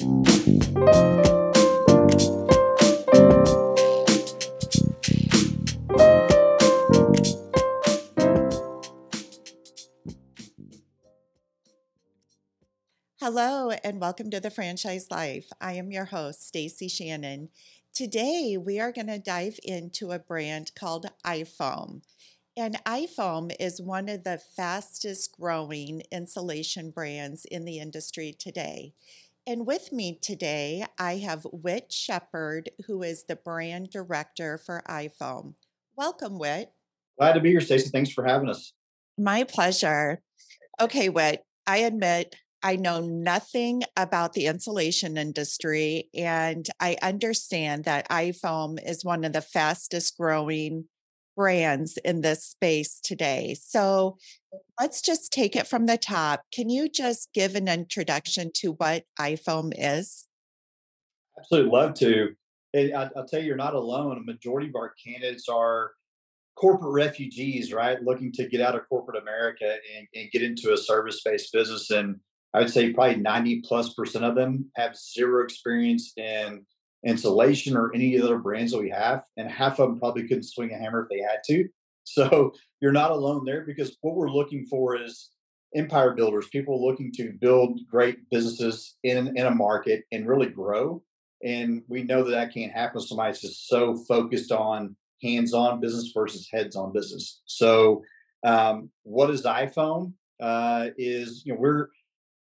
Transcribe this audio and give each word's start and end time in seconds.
Hello 0.00 0.10
and 13.82 14.00
welcome 14.00 14.30
to 14.30 14.38
the 14.40 14.50
Franchise 14.50 15.10
Life. 15.10 15.48
I 15.60 15.72
am 15.72 15.90
your 15.90 16.04
host, 16.04 16.52
Stacie 16.52 16.88
Shannon. 16.90 17.48
Today 17.92 18.56
we 18.56 18.78
are 18.78 18.92
going 18.92 19.08
to 19.08 19.18
dive 19.18 19.58
into 19.64 20.12
a 20.12 20.20
brand 20.20 20.70
called 20.78 21.06
iFoam. 21.26 22.02
And 22.56 22.82
iFoam 22.84 23.52
is 23.60 23.80
one 23.80 24.08
of 24.08 24.24
the 24.24 24.38
fastest 24.38 25.36
growing 25.38 26.02
insulation 26.12 26.90
brands 26.90 27.44
in 27.44 27.64
the 27.64 27.78
industry 27.78 28.34
today. 28.36 28.94
And 29.48 29.66
with 29.66 29.92
me 29.92 30.18
today, 30.20 30.84
I 30.98 31.16
have 31.16 31.46
Whit 31.50 31.90
Shepherd, 31.90 32.68
who 32.86 33.02
is 33.02 33.24
the 33.24 33.36
brand 33.36 33.88
director 33.88 34.58
for 34.58 34.82
iFoam. 34.86 35.54
Welcome, 35.96 36.38
Whit. 36.38 36.70
Glad 37.18 37.32
to 37.32 37.40
be 37.40 37.52
here, 37.52 37.60
Stacie. 37.60 37.90
Thanks 37.90 38.10
for 38.10 38.26
having 38.26 38.50
us. 38.50 38.74
My 39.16 39.44
pleasure. 39.44 40.20
Okay, 40.78 41.08
Whit, 41.08 41.44
I 41.66 41.78
admit 41.78 42.36
I 42.62 42.76
know 42.76 43.00
nothing 43.00 43.84
about 43.96 44.34
the 44.34 44.48
insulation 44.48 45.16
industry, 45.16 46.10
and 46.14 46.68
I 46.78 46.98
understand 47.00 47.84
that 47.84 48.06
iFoam 48.10 48.76
is 48.86 49.02
one 49.02 49.24
of 49.24 49.32
the 49.32 49.40
fastest 49.40 50.18
growing 50.18 50.84
brands 51.38 51.96
in 51.98 52.20
this 52.20 52.44
space 52.44 52.98
today. 53.00 53.54
So 53.62 54.18
let's 54.80 55.00
just 55.00 55.32
take 55.32 55.54
it 55.54 55.68
from 55.68 55.86
the 55.86 55.96
top. 55.96 56.42
Can 56.52 56.68
you 56.68 56.88
just 56.88 57.32
give 57.32 57.54
an 57.54 57.68
introduction 57.68 58.50
to 58.56 58.72
what 58.72 59.04
iFoam 59.20 59.72
is? 59.78 60.26
Absolutely 61.38 61.70
love 61.70 61.94
to. 61.94 62.34
I, 62.74 63.08
will 63.14 63.24
tell 63.24 63.40
you, 63.40 63.46
you're 63.46 63.56
not 63.56 63.74
alone. 63.74 64.18
A 64.18 64.20
majority 64.20 64.68
of 64.68 64.74
our 64.74 64.92
candidates 65.02 65.48
are 65.48 65.92
corporate 66.56 66.92
refugees, 66.92 67.72
right? 67.72 68.02
Looking 68.02 68.32
to 68.32 68.48
get 68.48 68.60
out 68.60 68.74
of 68.74 68.88
corporate 68.88 69.22
America 69.22 69.76
and, 69.96 70.08
and 70.16 70.30
get 70.32 70.42
into 70.42 70.72
a 70.72 70.76
service 70.76 71.22
based 71.24 71.52
business. 71.52 71.88
And 71.90 72.16
I 72.52 72.58
would 72.58 72.70
say 72.70 72.92
probably 72.92 73.16
90 73.16 73.62
plus 73.62 73.94
percent 73.94 74.24
of 74.24 74.34
them 74.34 74.72
have 74.74 74.96
zero 74.96 75.44
experience 75.44 76.12
in 76.16 76.66
insulation 77.06 77.76
or 77.76 77.94
any 77.94 78.14
of 78.14 78.22
the 78.22 78.28
other 78.28 78.38
brands 78.38 78.72
that 78.72 78.80
we 78.80 78.90
have. 78.90 79.22
And 79.36 79.50
half 79.50 79.78
of 79.78 79.88
them 79.88 79.98
probably 79.98 80.22
couldn't 80.22 80.44
swing 80.44 80.72
a 80.72 80.78
hammer 80.78 81.02
if 81.02 81.08
they 81.08 81.22
had 81.22 81.40
to. 81.46 81.68
So 82.10 82.54
you're 82.80 82.90
not 82.90 83.10
alone 83.10 83.44
there 83.44 83.66
because 83.66 83.98
what 84.00 84.16
we're 84.16 84.30
looking 84.30 84.64
for 84.64 84.96
is 84.96 85.28
empire 85.74 86.14
builders, 86.14 86.48
people 86.48 86.82
looking 86.82 87.12
to 87.16 87.34
build 87.38 87.80
great 87.86 88.30
businesses 88.30 88.96
in, 89.02 89.36
in 89.36 89.44
a 89.44 89.54
market 89.54 90.04
and 90.10 90.26
really 90.26 90.48
grow. 90.48 91.02
And 91.44 91.82
we 91.86 92.04
know 92.04 92.24
that 92.24 92.30
that 92.30 92.54
can't 92.54 92.72
happen. 92.72 93.02
Somebody's 93.02 93.42
just 93.42 93.68
so 93.68 93.94
focused 94.08 94.52
on 94.52 94.96
hands-on 95.22 95.80
business 95.80 96.10
versus 96.14 96.48
heads-on 96.50 96.92
business. 96.92 97.42
So, 97.44 98.02
um, 98.42 98.90
what 99.02 99.30
is 99.30 99.42
iFoam? 99.42 100.14
Uh, 100.40 100.90
is 100.96 101.42
you 101.44 101.52
know 101.52 101.60
we're 101.60 101.88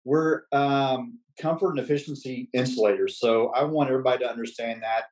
we're 0.05 0.43
um, 0.53 1.19
comfort 1.41 1.71
and 1.71 1.81
efficiency 1.81 2.49
insulators. 2.53 3.19
So 3.19 3.49
I 3.49 3.65
want 3.65 3.91
everybody 3.91 4.25
to 4.25 4.31
understand 4.31 4.83
that 4.83 5.05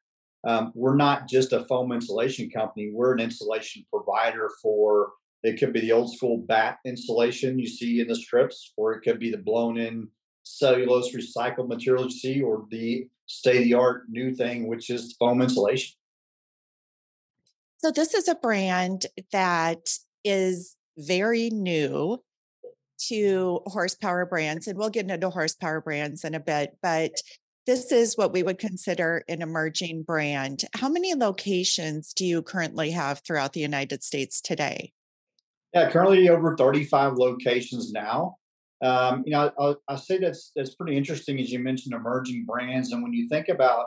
um, 0.47 0.73
we're 0.75 0.97
not 0.97 1.29
just 1.29 1.53
a 1.53 1.65
foam 1.65 1.93
insulation 1.93 2.51
company. 2.51 2.91
We're 2.93 3.15
an 3.15 3.21
insulation 3.21 3.85
provider 3.91 4.51
for. 4.63 5.13
It 5.43 5.59
could 5.59 5.73
be 5.73 5.81
the 5.81 5.93
old 5.93 6.15
school 6.15 6.39
batt 6.39 6.79
insulation 6.87 7.59
you 7.59 7.67
see 7.67 8.01
in 8.01 8.09
the 8.09 8.15
strips, 8.15 8.73
or 8.77 8.95
it 8.95 9.03
could 9.03 9.19
be 9.19 9.31
the 9.31 9.39
blown 9.39 9.77
in 9.77 10.09
cellulose 10.43 11.15
recycled 11.15 11.69
material 11.69 12.05
you 12.05 12.11
see, 12.11 12.43
or 12.43 12.67
the 12.71 13.09
state 13.27 13.59
of 13.59 13.65
the 13.65 13.75
art 13.75 14.05
new 14.09 14.35
thing, 14.35 14.67
which 14.69 14.91
is 14.91 15.15
foam 15.19 15.43
insulation. 15.43 15.95
So, 17.79 17.91
this 17.91 18.15
is 18.15 18.29
a 18.29 18.35
brand 18.35 19.07
that 19.33 19.89
is 20.25 20.77
very 20.97 21.51
new 21.51 22.23
to 23.09 23.61
horsepower 23.67 24.27
brands, 24.27 24.67
and 24.67 24.79
we'll 24.79 24.91
get 24.91 25.11
into 25.11 25.31
horsepower 25.31 25.81
brands 25.81 26.25
in 26.25 26.35
a 26.35 26.41
bit, 26.41 26.77
but 26.83 27.13
this 27.67 27.93
is 27.93 28.17
what 28.17 28.33
we 28.33 28.43
would 28.43 28.59
consider 28.59 29.25
an 29.29 29.41
emerging 29.41 30.03
brand. 30.03 30.65
How 30.75 30.89
many 30.89 31.15
locations 31.15 32.13
do 32.13 32.27
you 32.27 32.43
currently 32.43 32.91
have 32.91 33.23
throughout 33.27 33.55
the 33.55 33.61
United 33.61 34.03
States 34.03 34.41
today? 34.41 34.93
Yeah, 35.73 35.91
currently 35.91 36.29
over 36.29 36.57
35 36.57 37.15
locations 37.15 37.91
now. 37.91 38.37
Um, 38.83 39.23
you 39.25 39.33
know, 39.33 39.51
I, 39.59 39.75
I 39.89 39.97
say 39.97 40.19
that's 40.19 40.53
that's 40.55 40.75
pretty 40.75 40.97
interesting 40.97 41.41
as 41.41 41.51
you 41.51 41.59
mentioned 41.59 41.95
emerging 41.95 42.45
brands, 42.45 42.93
and 42.93 43.03
when 43.03 43.15
you 43.15 43.29
think 43.29 43.49
about 43.49 43.87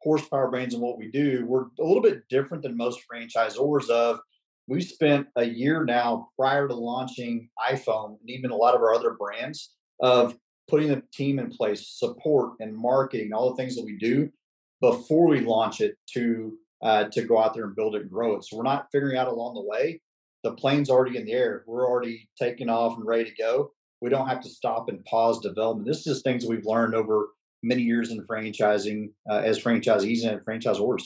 horsepower 0.00 0.48
brands 0.50 0.72
and 0.72 0.82
what 0.82 0.98
we 0.98 1.10
do, 1.10 1.44
we're 1.46 1.66
a 1.78 1.84
little 1.84 2.02
bit 2.02 2.26
different 2.28 2.62
than 2.62 2.76
most 2.76 3.00
franchisors. 3.12 3.90
Of 3.90 4.20
we 4.68 4.80
spent 4.80 5.28
a 5.36 5.44
year 5.44 5.84
now 5.84 6.28
prior 6.38 6.66
to 6.66 6.74
launching 6.74 7.48
iFoam 7.70 8.18
and 8.20 8.30
even 8.30 8.50
a 8.50 8.56
lot 8.56 8.74
of 8.74 8.80
our 8.80 8.94
other 8.94 9.12
brands 9.12 9.74
of 10.00 10.36
putting 10.68 10.90
a 10.90 11.02
team 11.12 11.38
in 11.38 11.50
place, 11.50 11.88
support 11.88 12.54
and 12.60 12.76
marketing, 12.76 13.32
all 13.32 13.50
the 13.50 13.56
things 13.56 13.76
that 13.76 13.84
we 13.84 13.96
do 13.96 14.28
before 14.80 15.28
we 15.28 15.40
launch 15.40 15.80
it 15.80 15.96
to 16.12 16.58
uh, 16.82 17.04
to 17.04 17.22
go 17.22 17.38
out 17.38 17.54
there 17.54 17.64
and 17.64 17.74
build 17.74 17.94
it 17.94 18.02
and 18.02 18.10
grow 18.10 18.36
it. 18.36 18.44
So 18.44 18.56
we're 18.56 18.62
not 18.62 18.88
figuring 18.92 19.16
out 19.16 19.28
along 19.28 19.54
the 19.54 19.62
way. 19.62 20.00
The 20.42 20.52
plane's 20.52 20.90
already 20.90 21.16
in 21.16 21.24
the 21.24 21.32
air. 21.32 21.64
We're 21.66 21.88
already 21.88 22.28
taking 22.38 22.68
off 22.68 22.98
and 22.98 23.06
ready 23.06 23.24
to 23.24 23.36
go. 23.36 23.72
We 24.02 24.10
don't 24.10 24.28
have 24.28 24.42
to 24.42 24.48
stop 24.50 24.90
and 24.90 25.02
pause 25.06 25.40
development. 25.40 25.88
This 25.88 26.06
is 26.06 26.20
things 26.20 26.44
we've 26.44 26.66
learned 26.66 26.94
over 26.94 27.28
many 27.62 27.82
years 27.82 28.10
in 28.10 28.26
franchising 28.26 29.10
uh, 29.30 29.38
as 29.38 29.58
franchisees 29.58 30.26
and 30.26 30.44
franchisors 30.44 31.04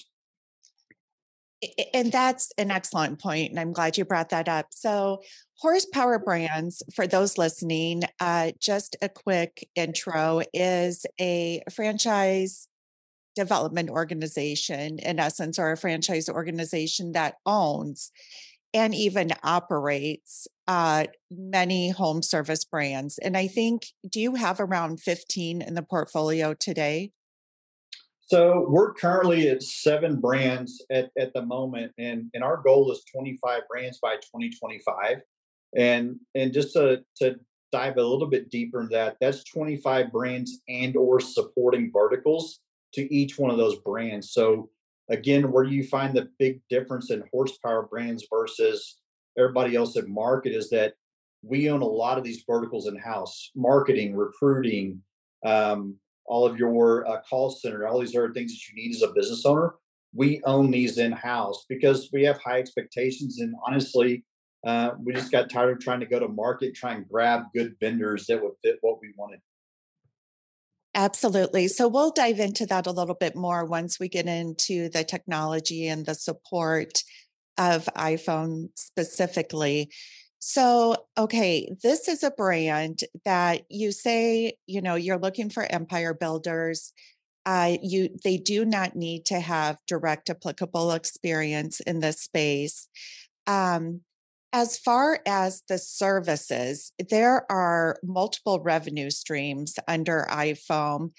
and 1.95 2.11
that's 2.11 2.53
an 2.59 2.71
excellent 2.71 3.21
point, 3.21 3.51
and 3.51 3.61
I'm 3.61 3.73
glad 3.73 3.99
you 3.99 4.05
brought 4.05 4.31
that 4.31 4.49
up. 4.49 4.67
So, 4.71 5.23
Horsepower 5.59 6.19
Brands, 6.19 6.83
for 6.95 7.07
those 7.07 7.37
listening, 7.37 8.03
uh, 8.19 8.53
just 8.59 8.97
a 9.03 9.09
quick 9.09 9.69
intro, 9.75 10.41
is 10.55 11.05
a 11.21 11.63
franchise 11.71 12.69
development 13.37 13.91
organization, 13.91 14.99
in 14.99 15.19
essence, 15.19 15.59
or 15.59 15.73
a 15.73 15.77
franchise 15.77 16.29
organization 16.29 17.13
that 17.13 17.37
owns 17.45 18.11
and 18.73 18.95
even 18.95 19.33
operates 19.43 20.47
uh, 20.69 21.05
many 21.31 21.91
home 21.91 22.23
service 22.23 22.65
brands. 22.65 23.19
And 23.19 23.37
I 23.37 23.49
think, 23.49 23.87
do 24.09 24.21
you 24.21 24.37
have 24.37 24.61
around 24.61 25.01
15 25.01 25.63
in 25.63 25.75
the 25.75 25.83
portfolio 25.83 26.55
today? 26.55 27.11
So 28.31 28.65
we're 28.69 28.95
currently 28.95 29.49
at 29.49 29.61
seven 29.61 30.21
brands 30.21 30.85
at, 30.89 31.11
at 31.19 31.35
the 31.35 31.43
moment, 31.43 31.91
and, 31.99 32.31
and 32.33 32.45
our 32.45 32.59
goal 32.59 32.93
is 32.93 33.03
25 33.13 33.63
brands 33.69 33.99
by 34.01 34.15
2025. 34.15 35.17
And 35.77 36.15
and 36.37 36.53
just 36.53 36.75
to, 36.75 37.03
to 37.17 37.41
dive 37.73 37.97
a 37.97 38.05
little 38.05 38.29
bit 38.29 38.49
deeper 38.49 38.83
into 38.83 38.95
that, 38.95 39.17
that's 39.21 39.43
25 39.43 40.13
brands 40.13 40.61
and 40.69 40.97
or 40.97 41.19
supporting 41.19 41.91
verticals 41.93 42.61
to 42.95 43.13
each 43.13 43.37
one 43.37 43.51
of 43.51 43.59
those 43.59 43.81
brands. 43.81 44.31
So 44.31 44.71
again, 45.09 45.51
where 45.51 45.65
you 45.65 45.83
find 45.83 46.15
the 46.15 46.29
big 46.39 46.61
difference 46.71 47.11
in 47.11 47.25
horsepower 47.33 47.89
brands 47.91 48.29
versus 48.33 49.01
everybody 49.37 49.75
else 49.75 49.97
at 49.97 50.07
market 50.07 50.53
is 50.53 50.71
that 50.71 50.95
we 51.43 51.69
own 51.69 51.83
a 51.83 51.85
lot 51.85 52.17
of 52.17 52.23
these 52.23 52.45
verticals 52.49 52.87
in 52.87 52.97
house 52.97 53.51
marketing 53.57 54.15
recruiting 54.15 55.03
um, 55.45 55.97
all 56.31 56.47
of 56.47 56.57
your 56.57 57.07
uh, 57.09 57.21
call 57.29 57.51
center, 57.51 57.87
all 57.87 57.99
these 57.99 58.17
other 58.17 58.33
things 58.33 58.53
that 58.53 58.61
you 58.69 58.83
need 58.83 58.95
as 58.95 59.03
a 59.03 59.13
business 59.13 59.45
owner. 59.45 59.75
We 60.15 60.41
own 60.45 60.71
these 60.71 60.99
in 60.99 61.13
house 61.13 61.67
because 61.69 62.09
we 62.13 62.23
have 62.25 62.41
high 62.41 62.59
expectations. 62.59 63.41
And 63.41 63.55
honestly, 63.67 64.25
uh, 64.67 64.93
we 64.99 65.13
just 65.13 65.33
got 65.33 65.51
tired 65.51 65.73
of 65.73 65.81
trying 65.81 66.01
to 66.01 66.07
go 66.07 66.19
to 66.19 66.29
market, 66.29 66.75
try 66.75 66.95
and 66.95 67.09
grab 67.09 67.45
good 67.55 67.75
vendors 67.81 68.27
that 68.27 68.43
would 68.43 68.53
fit 68.63 68.79
what 68.81 69.01
we 69.01 69.13
wanted. 69.17 69.41
Absolutely. 70.95 71.69
So 71.69 71.89
we'll 71.89 72.11
dive 72.11 72.41
into 72.41 72.67
that 72.67 72.87
a 72.87 72.93
little 72.93 73.15
bit 73.15 73.37
more 73.37 73.65
once 73.65 74.01
we 74.01 74.09
get 74.09 74.27
into 74.27 74.89
the 74.89 75.05
technology 75.05 75.87
and 75.87 76.05
the 76.05 76.15
support 76.15 77.03
of 77.59 77.89
iFoam 77.97 78.71
specifically. 78.75 79.91
So, 80.41 80.97
okay, 81.19 81.69
this 81.83 82.09
is 82.09 82.23
a 82.23 82.31
brand 82.31 83.01
that 83.27 83.63
you 83.69 83.93
say, 83.93 84.55
you 84.67 84.81
know, 84.81 84.95
you're 84.95 85.19
looking 85.19 85.51
for 85.51 85.65
empire 85.65 86.15
builders. 86.15 86.95
Uh, 87.45 87.77
you 87.83 88.09
they 88.25 88.39
do 88.39 88.65
not 88.65 88.97
need 88.97 89.27
to 89.27 89.39
have 89.39 89.77
direct 89.87 90.31
applicable 90.31 90.93
experience 90.93 91.81
in 91.81 92.01
this 92.01 92.23
space. 92.23 92.89
Um, 93.47 94.01
as 94.53 94.79
far 94.79 95.21
as 95.27 95.63
the 95.69 95.79
services, 95.79 96.93
there 97.11 97.51
are 97.53 97.99
multiple 98.03 98.61
revenue 98.61 99.11
streams 99.11 99.75
under 99.87 100.27
iFoam, 100.31 101.11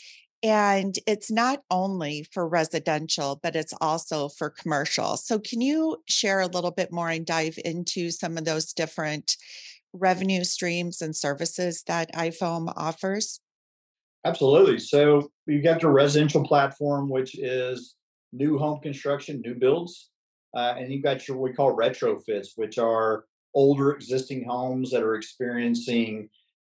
and 0.43 0.97
it's 1.05 1.29
not 1.29 1.61
only 1.69 2.25
for 2.31 2.47
residential, 2.47 3.39
but 3.41 3.55
it's 3.55 3.73
also 3.79 4.27
for 4.29 4.49
commercial. 4.49 5.17
So, 5.17 5.39
can 5.39 5.61
you 5.61 5.97
share 6.07 6.39
a 6.39 6.47
little 6.47 6.71
bit 6.71 6.91
more 6.91 7.09
and 7.09 7.25
dive 7.25 7.59
into 7.63 8.09
some 8.09 8.37
of 8.37 8.45
those 8.45 8.73
different 8.73 9.37
revenue 9.93 10.43
streams 10.43 11.01
and 11.01 11.15
services 11.15 11.83
that 11.87 12.13
iFoam 12.13 12.73
offers? 12.75 13.39
Absolutely. 14.25 14.79
So, 14.79 15.31
we've 15.45 15.63
got 15.63 15.81
the 15.81 15.89
residential 15.89 16.43
platform, 16.43 17.09
which 17.09 17.37
is 17.37 17.95
new 18.33 18.57
home 18.57 18.79
construction, 18.81 19.41
new 19.45 19.55
builds, 19.55 20.09
uh, 20.55 20.75
and 20.77 20.91
you've 20.91 21.03
got 21.03 21.27
your 21.27 21.37
what 21.37 21.51
we 21.51 21.55
call 21.55 21.75
retrofits, 21.75 22.49
which 22.55 22.79
are 22.79 23.25
older 23.53 23.91
existing 23.91 24.45
homes 24.47 24.91
that 24.91 25.03
are 25.03 25.15
experiencing 25.15 26.29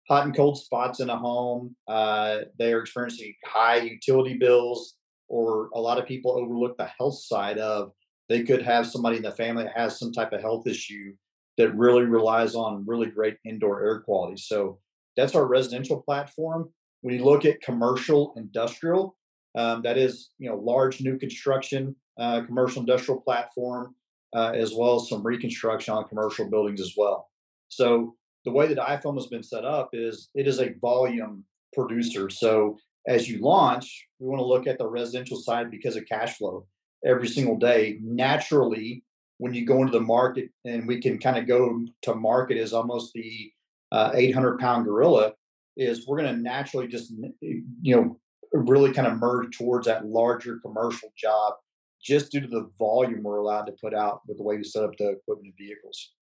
hot 0.07 0.25
and 0.25 0.35
cold 0.35 0.57
spots 0.57 0.99
in 0.99 1.09
a 1.09 1.17
home. 1.17 1.75
Uh, 1.87 2.39
they 2.59 2.73
are 2.73 2.81
experiencing 2.81 3.33
high 3.45 3.77
utility 3.77 4.37
bills, 4.37 4.95
or 5.27 5.69
a 5.73 5.79
lot 5.79 5.97
of 5.97 6.05
people 6.05 6.31
overlook 6.31 6.77
the 6.77 6.89
health 6.97 7.19
side 7.19 7.57
of 7.57 7.91
they 8.29 8.43
could 8.43 8.61
have 8.61 8.87
somebody 8.87 9.17
in 9.17 9.23
the 9.23 9.31
family 9.31 9.63
that 9.63 9.77
has 9.77 9.99
some 9.99 10.11
type 10.11 10.33
of 10.33 10.41
health 10.41 10.67
issue 10.67 11.13
that 11.57 11.75
really 11.75 12.03
relies 12.03 12.55
on 12.55 12.85
really 12.85 13.07
great 13.07 13.37
indoor 13.45 13.83
air 13.83 14.01
quality. 14.01 14.37
So 14.37 14.79
that's 15.15 15.35
our 15.35 15.45
residential 15.45 16.01
platform. 16.01 16.69
When 17.01 17.15
you 17.15 17.23
look 17.23 17.45
at 17.45 17.61
commercial 17.61 18.33
industrial, 18.35 19.15
um, 19.55 19.81
that 19.83 19.97
is 19.97 20.31
you 20.37 20.49
know 20.49 20.57
large 20.57 21.01
new 21.01 21.17
construction, 21.17 21.95
uh, 22.19 22.41
commercial 22.41 22.81
industrial 22.81 23.21
platform, 23.21 23.95
uh, 24.35 24.51
as 24.53 24.73
well 24.73 24.97
as 24.97 25.09
some 25.09 25.25
reconstruction 25.25 25.93
on 25.93 26.07
commercial 26.07 26.49
buildings 26.49 26.81
as 26.81 26.93
well. 26.97 27.29
So 27.69 28.15
the 28.45 28.51
way 28.51 28.67
that 28.67 28.77
iFoam 28.77 29.15
has 29.15 29.27
been 29.27 29.43
set 29.43 29.65
up 29.65 29.89
is 29.93 30.29
it 30.35 30.47
is 30.47 30.59
a 30.59 30.73
volume 30.79 31.43
producer. 31.73 32.29
So 32.29 32.77
as 33.07 33.29
you 33.29 33.39
launch, 33.39 34.07
we 34.19 34.27
want 34.27 34.39
to 34.39 34.45
look 34.45 34.67
at 34.67 34.77
the 34.77 34.87
residential 34.87 35.37
side 35.37 35.69
because 35.69 35.95
of 35.95 36.05
cash 36.07 36.37
flow 36.37 36.65
every 37.05 37.27
single 37.27 37.57
day. 37.57 37.99
Naturally, 38.01 39.03
when 39.37 39.53
you 39.53 39.65
go 39.65 39.81
into 39.81 39.91
the 39.91 40.01
market, 40.01 40.49
and 40.63 40.87
we 40.87 41.01
can 41.01 41.19
kind 41.19 41.37
of 41.37 41.47
go 41.47 41.85
to 42.03 42.15
market 42.15 42.57
as 42.57 42.73
almost 42.73 43.13
the 43.13 43.51
uh, 43.91 44.11
800 44.13 44.59
pound 44.59 44.85
gorilla, 44.85 45.33
is 45.77 46.07
we're 46.07 46.21
going 46.21 46.33
to 46.33 46.41
naturally 46.41 46.87
just 46.87 47.13
you 47.41 47.95
know 47.95 48.19
really 48.53 48.93
kind 48.93 49.07
of 49.07 49.19
merge 49.19 49.57
towards 49.57 49.87
that 49.87 50.05
larger 50.05 50.59
commercial 50.59 51.09
job 51.17 51.53
just 52.01 52.31
due 52.31 52.39
to 52.39 52.47
the 52.47 52.69
volume 52.77 53.23
we're 53.23 53.37
allowed 53.37 53.65
to 53.65 53.73
put 53.81 53.93
out 53.93 54.21
with 54.27 54.37
the 54.37 54.43
way 54.43 54.55
we 54.55 54.63
set 54.63 54.83
up 54.83 54.91
the 54.97 55.09
equipment 55.09 55.53
and 55.57 55.67
vehicles. 55.67 56.13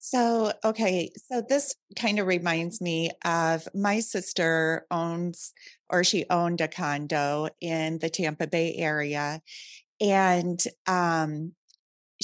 So, 0.00 0.52
okay, 0.64 1.10
so 1.28 1.42
this 1.46 1.74
kind 1.96 2.18
of 2.20 2.26
reminds 2.26 2.80
me 2.80 3.10
of 3.24 3.66
my 3.74 4.00
sister 4.00 4.86
owns 4.90 5.52
or 5.90 6.04
she 6.04 6.24
owned 6.30 6.60
a 6.60 6.68
condo 6.68 7.48
in 7.60 7.98
the 7.98 8.08
Tampa 8.08 8.46
Bay 8.46 8.76
area. 8.76 9.42
And 10.00 10.62
um, 10.86 11.52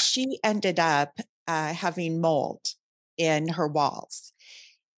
she 0.00 0.38
ended 0.44 0.79
up 0.79 1.19
uh, 1.49 1.73
having 1.73 2.21
mold 2.21 2.61
in 3.19 3.49
her 3.49 3.67
walls. 3.67 4.32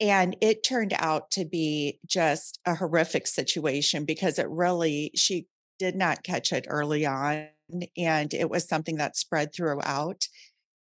And 0.00 0.37
it 0.41 0.65
turned 0.65 0.94
out 0.99 1.31
to 1.32 1.44
be 1.44 2.00
just 2.05 2.59
a 2.67 2.75
horrific 2.75 3.29
situation 3.29 4.05
because 4.05 4.38
it 4.38 4.49
really, 4.49 5.12
she 5.15 5.47
did 5.79 5.94
not 5.94 6.25
catch 6.25 6.53
it 6.53 6.67
early 6.69 7.06
on. 7.06 7.49
And 7.97 8.35
it 8.35 8.50
was 8.50 8.69
something 8.69 8.97
that 8.97 9.17
spread 9.17 9.55
throughout. 9.55 10.27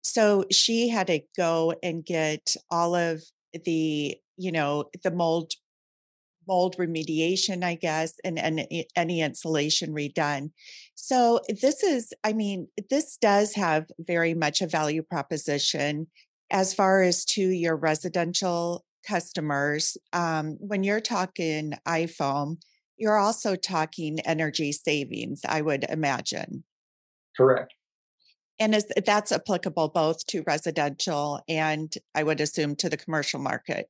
So 0.07 0.45
she 0.49 0.87
had 0.87 1.07
to 1.07 1.19
go 1.35 1.73
and 1.83 2.03
get 2.05 2.55
all 2.71 2.95
of 2.95 3.23
the, 3.65 4.17
you 4.37 4.51
know, 4.53 4.85
the 5.03 5.11
mold 5.11 5.51
mold 6.47 6.77
remediation, 6.77 7.61
I 7.61 7.75
guess, 7.75 8.13
and, 8.23 8.39
and 8.39 8.65
any 8.95 9.21
insulation 9.21 9.93
redone. 9.93 10.51
So 10.95 11.41
this 11.61 11.83
is, 11.83 12.13
I 12.23 12.31
mean, 12.31 12.69
this 12.89 13.17
does 13.17 13.53
have 13.55 13.87
very 13.99 14.33
much 14.33 14.61
a 14.61 14.67
value 14.67 15.03
proposition 15.03 16.07
as 16.49 16.73
far 16.73 17.01
as 17.01 17.25
to 17.25 17.41
your 17.41 17.75
residential 17.75 18.85
customers. 19.05 19.97
Um, 20.13 20.55
when 20.61 20.85
you're 20.85 21.01
talking 21.01 21.73
iFoam, 21.85 22.61
you're 22.95 23.17
also 23.17 23.57
talking 23.57 24.21
energy 24.21 24.71
savings, 24.71 25.41
I 25.45 25.61
would 25.61 25.83
imagine. 25.89 26.63
Correct. 27.35 27.73
And 28.59 28.73
is 28.73 28.85
that's 29.05 29.31
applicable 29.31 29.89
both 29.89 30.25
to 30.27 30.43
residential 30.47 31.41
and 31.47 31.93
I 32.15 32.23
would 32.23 32.41
assume 32.41 32.75
to 32.77 32.89
the 32.89 32.97
commercial 32.97 33.39
market? 33.39 33.89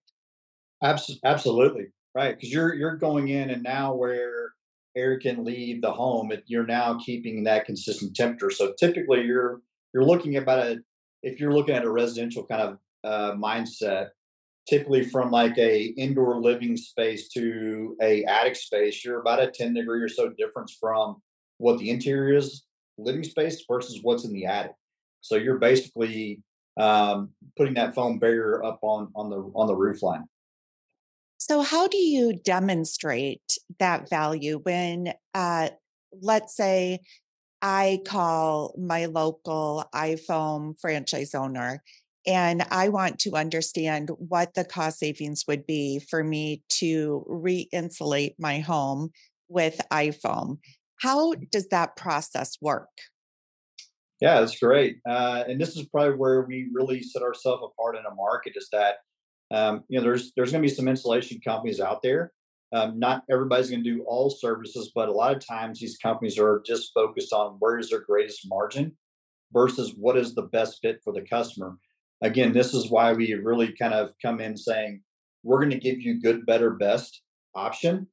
Absolutely. 0.83 1.87
Right. 2.13 2.35
Because 2.35 2.51
you're 2.51 2.73
you're 2.73 2.97
going 2.97 3.29
in 3.29 3.49
and 3.49 3.63
now 3.63 3.93
where 3.93 4.51
air 4.95 5.19
can 5.19 5.45
leave 5.45 5.81
the 5.81 5.91
home, 5.91 6.31
you're 6.47 6.65
now 6.65 6.97
keeping 6.97 7.43
that 7.43 7.65
consistent 7.65 8.15
temperature. 8.15 8.49
So 8.49 8.73
typically 8.79 9.23
you're 9.23 9.61
you're 9.93 10.03
looking 10.03 10.37
about 10.37 10.59
a 10.59 10.79
if 11.23 11.39
you're 11.39 11.53
looking 11.53 11.75
at 11.75 11.85
a 11.85 11.89
residential 11.89 12.45
kind 12.45 12.61
of 12.61 12.77
uh, 13.03 13.35
mindset, 13.35 14.09
typically 14.67 15.03
from 15.03 15.31
like 15.31 15.57
a 15.57 15.85
indoor 15.97 16.41
living 16.41 16.75
space 16.75 17.29
to 17.29 17.95
a 18.01 18.23
attic 18.25 18.55
space, 18.55 19.03
you're 19.03 19.21
about 19.21 19.41
a 19.41 19.49
10 19.49 19.73
degree 19.73 20.01
or 20.01 20.09
so 20.09 20.29
difference 20.37 20.75
from 20.79 21.21
what 21.57 21.79
the 21.79 21.89
interior 21.89 22.37
is 22.37 22.66
living 22.97 23.23
space 23.23 23.63
versus 23.69 23.99
what's 24.01 24.25
in 24.25 24.33
the 24.33 24.45
attic. 24.45 24.73
So 25.21 25.35
you're 25.35 25.59
basically 25.59 26.41
um, 26.79 27.31
putting 27.57 27.73
that 27.75 27.95
foam 27.95 28.19
barrier 28.19 28.63
up 28.63 28.79
on 28.81 29.09
on 29.15 29.29
the 29.29 29.51
on 29.55 29.67
the 29.67 29.75
roof 29.75 30.03
line. 30.03 30.25
So 31.37 31.61
how 31.61 31.87
do 31.87 31.97
you 31.97 32.33
demonstrate 32.33 33.57
that 33.79 34.09
value 34.09 34.59
when, 34.63 35.13
uh, 35.33 35.69
let's 36.21 36.55
say, 36.55 36.99
I 37.61 38.01
call 38.05 38.75
my 38.77 39.05
local 39.05 39.85
iFoam 39.93 40.79
franchise 40.79 41.33
owner 41.33 41.83
and 42.25 42.63
I 42.69 42.89
want 42.89 43.19
to 43.19 43.35
understand 43.35 44.09
what 44.17 44.53
the 44.53 44.65
cost 44.65 44.99
savings 44.99 45.45
would 45.47 45.65
be 45.65 45.99
for 45.99 46.23
me 46.23 46.61
to 46.69 47.23
re 47.27 47.69
insulate 47.71 48.35
my 48.37 48.59
home 48.59 49.11
with 49.47 49.79
iFoam. 49.91 50.57
How 51.01 51.33
does 51.51 51.67
that 51.69 51.95
process 51.95 52.57
work? 52.61 52.89
Yeah, 54.19 54.39
that's 54.39 54.57
great. 54.57 54.97
Uh, 55.07 55.43
and 55.47 55.61
this 55.61 55.77
is 55.77 55.85
probably 55.87 56.15
where 56.15 56.41
we 56.41 56.69
really 56.73 57.03
set 57.03 57.21
ourselves 57.21 57.63
apart 57.63 57.95
in 57.95 58.03
a 58.05 58.15
market 58.15 58.53
is 58.55 58.67
that 58.71 58.95
um, 59.51 59.83
you 59.87 59.97
know 59.97 60.03
there's 60.03 60.33
there's 60.35 60.51
going 60.51 60.61
to 60.63 60.67
be 60.67 60.73
some 60.73 60.87
insulation 60.87 61.39
companies 61.45 61.79
out 61.79 62.01
there. 62.01 62.31
Um, 62.73 62.99
not 62.99 63.23
everybody's 63.31 63.69
going 63.69 63.83
to 63.83 63.89
do 63.89 64.03
all 64.03 64.29
services, 64.29 64.91
but 64.93 65.07
a 65.07 65.13
lot 65.13 65.35
of 65.35 65.45
times 65.45 65.79
these 65.79 65.97
companies 65.97 66.37
are 66.37 66.61
just 66.65 66.91
focused 66.93 67.31
on 67.31 67.55
where 67.59 67.77
is 67.77 67.91
their 67.91 68.01
greatest 68.01 68.41
margin 68.49 68.97
versus 69.53 69.93
what 69.95 70.17
is 70.17 70.35
the 70.35 70.41
best 70.41 70.79
fit 70.81 70.99
for 71.03 71.13
the 71.13 71.21
customer. 71.21 71.77
Again, 72.21 72.51
this 72.51 72.73
is 72.73 72.89
why 72.89 73.13
we 73.13 73.33
really 73.35 73.73
kind 73.79 73.93
of 73.93 74.09
come 74.21 74.41
in 74.41 74.57
saying 74.57 75.01
we're 75.43 75.59
going 75.59 75.71
to 75.71 75.79
give 75.79 76.01
you 76.01 76.19
good, 76.19 76.45
better, 76.45 76.71
best 76.71 77.21
option 77.55 78.07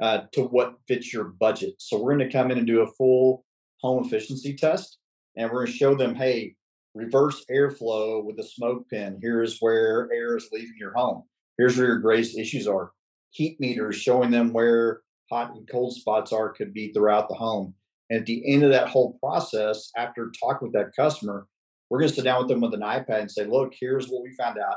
uh, 0.00 0.22
to 0.32 0.42
what 0.44 0.74
fits 0.86 1.12
your 1.12 1.24
budget. 1.24 1.74
So 1.78 1.98
we're 1.98 2.16
going 2.16 2.28
to 2.28 2.32
come 2.32 2.50
in 2.50 2.58
and 2.58 2.66
do 2.66 2.80
a 2.80 2.92
full 2.92 3.44
home 3.80 4.04
efficiency 4.04 4.54
test, 4.54 4.98
and 5.36 5.50
we're 5.50 5.64
going 5.64 5.72
to 5.72 5.78
show 5.78 5.94
them, 5.94 6.14
hey, 6.14 6.54
reverse 6.94 7.44
airflow 7.50 8.24
with 8.24 8.38
a 8.38 8.44
smoke 8.44 8.88
pin. 8.88 9.18
Here's 9.22 9.58
where 9.60 10.08
air 10.12 10.36
is 10.36 10.48
leaving 10.52 10.74
your 10.78 10.92
home. 10.92 11.24
Here's 11.56 11.76
where 11.76 11.86
your 11.86 11.98
greatest 11.98 12.38
issues 12.38 12.66
are. 12.66 12.92
Heat 13.30 13.60
meters 13.60 13.96
showing 13.96 14.30
them 14.30 14.52
where 14.52 15.02
hot 15.30 15.54
and 15.54 15.68
cold 15.70 15.94
spots 15.94 16.32
are 16.32 16.50
could 16.50 16.74
be 16.74 16.92
throughout 16.92 17.28
the 17.28 17.34
home. 17.34 17.74
And 18.08 18.20
at 18.20 18.26
the 18.26 18.42
end 18.52 18.64
of 18.64 18.70
that 18.70 18.88
whole 18.88 19.16
process, 19.20 19.90
after 19.96 20.32
talking 20.40 20.68
with 20.68 20.72
that 20.72 20.96
customer, 20.96 21.46
we're 21.88 22.00
going 22.00 22.08
to 22.08 22.14
sit 22.14 22.24
down 22.24 22.40
with 22.40 22.48
them 22.48 22.60
with 22.60 22.74
an 22.74 22.80
iPad 22.80 23.20
and 23.20 23.30
say, 23.30 23.44
look, 23.44 23.72
here's 23.78 24.08
what 24.08 24.22
we 24.22 24.34
found 24.34 24.58
out. 24.58 24.76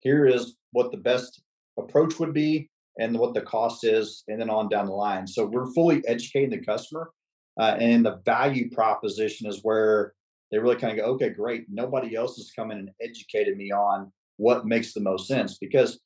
Here 0.00 0.26
is 0.26 0.56
what 0.72 0.90
the 0.90 0.96
best 0.96 1.42
approach 1.78 2.18
would 2.18 2.32
be 2.32 2.69
and 2.98 3.18
what 3.18 3.34
the 3.34 3.40
cost 3.40 3.84
is, 3.84 4.24
and 4.28 4.40
then 4.40 4.50
on 4.50 4.68
down 4.68 4.86
the 4.86 4.92
line. 4.92 5.26
So 5.26 5.46
we're 5.46 5.72
fully 5.72 6.02
educating 6.06 6.50
the 6.50 6.64
customer. 6.64 7.10
Uh, 7.58 7.76
and 7.78 8.04
the 8.04 8.20
value 8.24 8.70
proposition 8.70 9.48
is 9.48 9.60
where 9.62 10.14
they 10.50 10.58
really 10.58 10.76
kind 10.76 10.98
of 10.98 11.04
go, 11.04 11.12
okay, 11.12 11.30
great. 11.30 11.66
Nobody 11.68 12.16
else 12.16 12.36
has 12.36 12.50
come 12.54 12.70
in 12.70 12.78
and 12.78 12.90
educated 13.02 13.56
me 13.56 13.70
on 13.70 14.12
what 14.36 14.66
makes 14.66 14.92
the 14.92 15.00
most 15.00 15.28
sense 15.28 15.58
because 15.58 16.00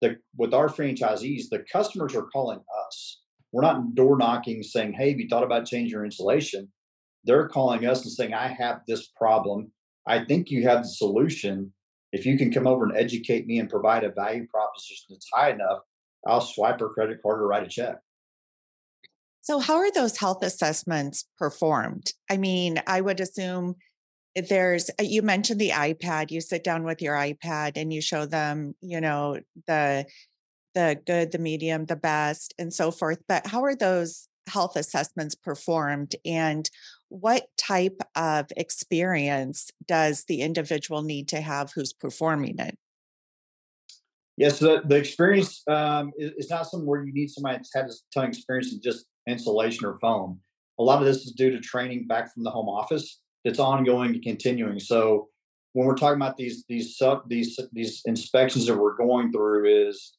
the 0.00 0.16
with 0.36 0.54
our 0.54 0.68
franchisees, 0.68 1.48
the 1.50 1.64
customers 1.70 2.14
are 2.14 2.26
calling 2.26 2.60
us. 2.86 3.20
We're 3.52 3.62
not 3.62 3.94
door 3.94 4.16
knocking 4.16 4.62
saying, 4.62 4.94
hey, 4.94 5.10
have 5.10 5.18
you 5.18 5.28
thought 5.28 5.42
about 5.42 5.66
changing 5.66 5.90
your 5.90 6.04
insulation? 6.04 6.70
They're 7.24 7.48
calling 7.48 7.84
us 7.86 8.02
and 8.02 8.12
saying, 8.12 8.32
I 8.32 8.48
have 8.48 8.80
this 8.86 9.08
problem. 9.08 9.72
I 10.06 10.24
think 10.24 10.50
you 10.50 10.62
have 10.68 10.82
the 10.82 10.88
solution. 10.88 11.72
If 12.12 12.24
you 12.24 12.38
can 12.38 12.52
come 12.52 12.66
over 12.66 12.84
and 12.84 12.96
educate 12.96 13.46
me 13.46 13.58
and 13.58 13.68
provide 13.68 14.04
a 14.04 14.10
value 14.10 14.46
proposition 14.46 15.06
that's 15.10 15.28
high 15.34 15.50
enough, 15.50 15.80
I'll 16.26 16.40
swipe 16.40 16.80
her 16.80 16.90
credit 16.90 17.22
card 17.22 17.40
or 17.40 17.46
write 17.46 17.64
a 17.64 17.68
check. 17.68 17.98
So, 19.42 19.58
how 19.58 19.76
are 19.76 19.90
those 19.90 20.18
health 20.18 20.42
assessments 20.42 21.24
performed? 21.38 22.12
I 22.28 22.36
mean, 22.36 22.82
I 22.86 23.00
would 23.00 23.20
assume 23.20 23.76
there's, 24.36 24.90
uh, 24.90 25.02
you 25.02 25.22
mentioned 25.22 25.60
the 25.60 25.70
iPad. 25.70 26.30
You 26.30 26.40
sit 26.40 26.62
down 26.62 26.84
with 26.84 27.02
your 27.02 27.14
iPad 27.14 27.72
and 27.76 27.92
you 27.92 28.00
show 28.00 28.26
them, 28.26 28.74
you 28.80 29.00
know, 29.00 29.38
the 29.66 30.06
the 30.74 31.00
good, 31.04 31.32
the 31.32 31.38
medium, 31.38 31.86
the 31.86 31.96
best, 31.96 32.54
and 32.56 32.72
so 32.72 32.92
forth. 32.92 33.18
But 33.26 33.46
how 33.48 33.64
are 33.64 33.74
those 33.74 34.28
health 34.46 34.76
assessments 34.76 35.34
performed, 35.34 36.14
and 36.24 36.70
what 37.08 37.46
type 37.58 38.00
of 38.14 38.46
experience 38.56 39.70
does 39.86 40.24
the 40.28 40.42
individual 40.42 41.02
need 41.02 41.28
to 41.28 41.40
have 41.40 41.72
who's 41.74 41.92
performing 41.92 42.58
it? 42.58 42.78
Yes, 44.40 44.52
yeah, 44.54 44.58
so 44.58 44.76
the, 44.76 44.88
the 44.88 44.96
experience 44.96 45.62
um, 45.68 46.12
is, 46.16 46.48
not 46.48 46.66
something 46.66 46.86
where 46.86 47.04
you 47.04 47.12
need 47.12 47.28
somebody 47.28 47.58
that's 47.58 47.74
had 47.74 47.84
a 47.84 47.92
ton 48.14 48.24
of 48.24 48.30
experience 48.30 48.72
in 48.72 48.80
just 48.80 49.04
insulation 49.28 49.84
or 49.84 49.98
foam. 49.98 50.40
A 50.78 50.82
lot 50.82 51.00
of 51.00 51.04
this 51.04 51.26
is 51.26 51.32
due 51.32 51.50
to 51.50 51.60
training 51.60 52.06
back 52.06 52.32
from 52.32 52.44
the 52.44 52.50
home 52.50 52.66
office. 52.66 53.20
It's 53.44 53.58
ongoing 53.58 54.14
and 54.14 54.22
continuing. 54.22 54.80
So 54.80 55.28
when 55.74 55.86
we're 55.86 55.94
talking 55.94 56.16
about 56.16 56.38
these 56.38 56.64
these 56.70 56.96
sub 56.96 57.28
these 57.28 57.60
these 57.74 58.00
inspections 58.06 58.64
that 58.64 58.78
we're 58.78 58.96
going 58.96 59.30
through 59.30 59.88
is 59.88 60.14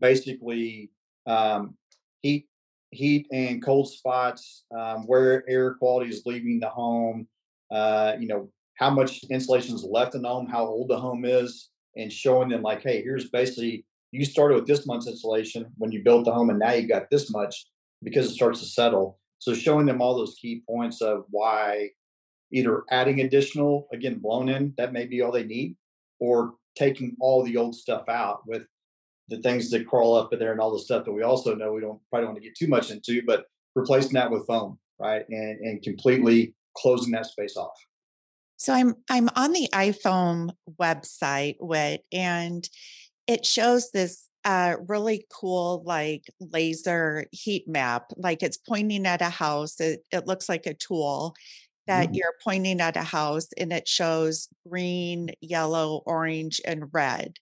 basically 0.00 0.92
um, 1.26 1.76
heat 2.22 2.46
heat 2.92 3.26
and 3.32 3.60
cold 3.60 3.90
spots, 3.90 4.66
um, 4.78 5.02
where 5.08 5.42
air 5.50 5.74
quality 5.74 6.10
is 6.10 6.22
leaving 6.26 6.60
the 6.60 6.68
home, 6.68 7.26
uh, 7.72 8.12
you 8.20 8.28
know, 8.28 8.48
how 8.78 8.90
much 8.90 9.24
insulation 9.30 9.74
is 9.74 9.82
left 9.82 10.14
in 10.14 10.22
the 10.22 10.28
home, 10.28 10.46
how 10.46 10.64
old 10.64 10.88
the 10.88 10.96
home 10.96 11.24
is, 11.24 11.70
and 11.96 12.12
showing 12.12 12.48
them 12.48 12.62
like, 12.62 12.82
hey, 12.82 13.02
here's 13.02 13.30
basically 13.30 13.84
you 14.10 14.24
started 14.24 14.54
with 14.54 14.66
this 14.66 14.86
much 14.86 15.06
insulation 15.06 15.66
when 15.76 15.90
you 15.90 16.02
built 16.02 16.24
the 16.24 16.32
home, 16.32 16.50
and 16.50 16.58
now 16.58 16.72
you 16.72 16.86
got 16.86 17.10
this 17.10 17.30
much 17.30 17.66
because 18.02 18.26
it 18.26 18.34
starts 18.34 18.60
to 18.60 18.66
settle. 18.66 19.18
So 19.38 19.54
showing 19.54 19.86
them 19.86 20.00
all 20.00 20.16
those 20.16 20.36
key 20.40 20.62
points 20.68 21.02
of 21.02 21.24
why 21.30 21.90
either 22.52 22.84
adding 22.90 23.20
additional, 23.20 23.88
again, 23.92 24.20
blown 24.20 24.48
in, 24.48 24.72
that 24.76 24.92
may 24.92 25.06
be 25.06 25.20
all 25.20 25.32
they 25.32 25.44
need, 25.44 25.76
or 26.20 26.54
taking 26.76 27.16
all 27.20 27.42
the 27.42 27.56
old 27.56 27.74
stuff 27.74 28.08
out 28.08 28.42
with 28.46 28.62
the 29.28 29.38
things 29.38 29.70
that 29.70 29.86
crawl 29.86 30.14
up 30.14 30.32
in 30.32 30.38
there 30.38 30.52
and 30.52 30.60
all 30.60 30.72
the 30.72 30.78
stuff 30.78 31.04
that 31.04 31.12
we 31.12 31.22
also 31.22 31.54
know 31.54 31.72
we 31.72 31.80
don't 31.80 32.00
probably 32.10 32.26
don't 32.26 32.34
want 32.34 32.42
to 32.42 32.48
get 32.48 32.56
too 32.56 32.68
much 32.68 32.90
into, 32.90 33.22
but 33.26 33.46
replacing 33.74 34.12
that 34.12 34.30
with 34.30 34.46
foam, 34.46 34.78
right? 35.00 35.28
And 35.28 35.60
and 35.60 35.82
completely 35.82 36.54
closing 36.76 37.12
that 37.12 37.26
space 37.26 37.56
off. 37.56 37.76
So 38.56 38.72
I'm 38.72 38.94
I'm 39.08 39.28
on 39.34 39.52
the 39.52 39.68
iFoam 39.72 40.50
website 40.80 41.56
with 41.60 42.00
and 42.12 42.68
it 43.26 43.44
shows 43.46 43.90
this 43.90 44.28
uh, 44.44 44.76
really 44.88 45.26
cool 45.32 45.82
like 45.86 46.24
laser 46.38 47.24
heat 47.32 47.66
map 47.66 48.10
like 48.16 48.42
it's 48.42 48.58
pointing 48.58 49.06
at 49.06 49.22
a 49.22 49.30
house 49.30 49.80
it, 49.80 50.00
it 50.12 50.26
looks 50.26 50.50
like 50.50 50.66
a 50.66 50.74
tool 50.74 51.34
that 51.86 52.10
mm. 52.10 52.16
you're 52.16 52.34
pointing 52.42 52.78
at 52.82 52.96
a 52.96 53.02
house 53.02 53.48
and 53.56 53.72
it 53.72 53.88
shows 53.88 54.48
green 54.68 55.30
yellow 55.40 56.02
orange 56.04 56.60
and 56.66 56.84
red 56.92 57.38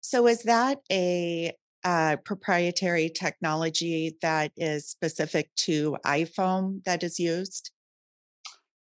so 0.00 0.26
is 0.26 0.42
that 0.42 0.78
a 0.90 1.52
uh, 1.84 2.16
proprietary 2.24 3.10
technology 3.10 4.16
that 4.22 4.52
is 4.56 4.86
specific 4.86 5.50
to 5.56 5.96
iFoam 6.04 6.82
that 6.84 7.02
is 7.02 7.18
used? 7.18 7.70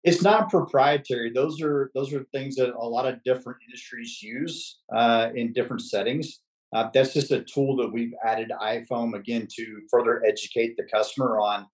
It's 0.04 0.22
not 0.22 0.50
proprietary. 0.50 1.32
Those 1.34 1.62
are 1.62 1.92
those 1.94 2.14
are 2.14 2.24
things 2.34 2.56
that 2.56 2.74
a 2.74 2.88
lot 2.88 3.06
of 3.06 3.24
different 3.24 3.60
industries 3.68 4.22
use 4.22 4.80
uh, 4.96 5.30
in 5.36 5.54
different 5.54 5.82
settings. 5.82 6.40
Uh, 6.74 6.90
that's 6.94 7.14
just 7.14 7.32
a 7.32 7.44
tool 7.44 7.76
that 7.78 7.92
we've 7.92 8.14
added 8.24 8.52
iFoam 8.62 9.16
again 9.16 9.48
to 9.56 9.82
further 9.90 10.24
educate 10.26 10.78
the 10.78 10.84
customer 10.84 11.40
on. 11.40 11.66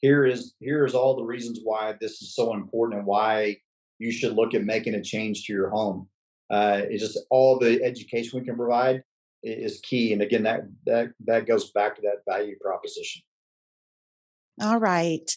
Here 0.00 0.24
is 0.24 0.54
here 0.60 0.84
is 0.86 0.94
all 0.94 1.16
the 1.16 1.24
reasons 1.24 1.60
why 1.62 1.94
this 2.00 2.22
is 2.22 2.34
so 2.34 2.54
important 2.54 2.98
and 2.98 3.06
why 3.06 3.56
you 3.98 4.12
should 4.12 4.34
look 4.34 4.54
at 4.54 4.64
making 4.64 4.94
a 4.94 5.02
change 5.02 5.44
to 5.44 5.52
your 5.52 5.70
home 5.70 6.08
uh, 6.50 6.82
it's 6.84 7.02
just 7.02 7.18
all 7.30 7.58
the 7.58 7.82
education 7.82 8.38
we 8.38 8.44
can 8.44 8.56
provide 8.56 9.02
is 9.42 9.80
key. 9.80 10.12
And 10.12 10.22
again, 10.22 10.42
that 10.44 10.62
that 10.86 11.08
that 11.26 11.46
goes 11.46 11.70
back 11.70 11.96
to 11.96 12.02
that 12.02 12.30
value 12.30 12.56
proposition. 12.60 13.22
All 14.60 14.78
right. 14.78 15.28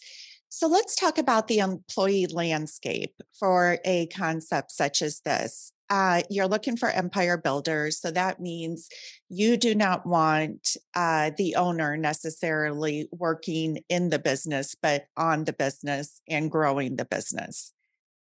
So 0.49 0.67
let's 0.67 0.95
talk 0.95 1.17
about 1.17 1.47
the 1.47 1.59
employee 1.59 2.27
landscape 2.27 3.15
for 3.37 3.79
a 3.83 4.07
concept 4.07 4.71
such 4.71 5.01
as 5.01 5.21
this. 5.21 5.71
Uh, 5.89 6.21
you're 6.29 6.47
looking 6.47 6.75
for 6.75 6.89
empire 6.89 7.37
builders. 7.37 7.99
So 7.99 8.11
that 8.11 8.41
means 8.41 8.89
you 9.29 9.55
do 9.55 9.73
not 9.73 10.05
want 10.05 10.75
uh, 10.95 11.31
the 11.37 11.55
owner 11.55 11.95
necessarily 11.95 13.07
working 13.11 13.79
in 13.87 14.09
the 14.09 14.19
business, 14.19 14.75
but 14.81 15.05
on 15.15 15.45
the 15.45 15.53
business 15.53 16.21
and 16.27 16.51
growing 16.51 16.97
the 16.97 17.05
business. 17.05 17.73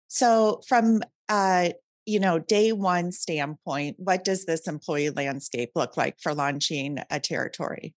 So, 0.08 0.60
from 0.66 1.02
uh, 1.28 1.70
you 2.06 2.18
know, 2.18 2.38
day 2.38 2.72
one 2.72 3.12
standpoint, 3.12 3.96
what 3.98 4.24
does 4.24 4.44
this 4.44 4.66
employee 4.66 5.10
landscape 5.10 5.70
look 5.76 5.96
like 5.96 6.16
for 6.20 6.34
launching 6.34 6.98
a 7.10 7.20
territory? 7.20 7.94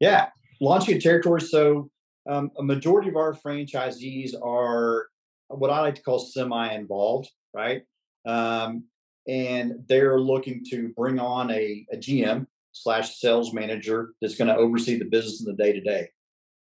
Yeah, 0.00 0.28
launching 0.60 0.96
a 0.96 1.00
territory. 1.00 1.40
So, 1.40 1.90
um, 2.28 2.50
a 2.58 2.62
majority 2.62 3.08
of 3.08 3.16
our 3.16 3.34
franchisees 3.34 4.34
are 4.42 5.08
what 5.48 5.70
I 5.70 5.80
like 5.80 5.96
to 5.96 6.02
call 6.02 6.18
semi 6.18 6.72
involved, 6.72 7.30
right? 7.54 7.82
Um, 8.26 8.84
and 9.26 9.84
they're 9.88 10.20
looking 10.20 10.64
to 10.70 10.88
bring 10.96 11.18
on 11.18 11.50
a, 11.50 11.86
a 11.92 11.96
GM 11.96 12.46
slash 12.72 13.18
sales 13.18 13.52
manager 13.52 14.12
that's 14.20 14.36
going 14.36 14.48
to 14.48 14.56
oversee 14.56 14.98
the 14.98 15.04
business 15.04 15.40
in 15.40 15.46
the 15.46 15.62
day 15.62 15.72
to 15.72 15.80
day. 15.80 16.08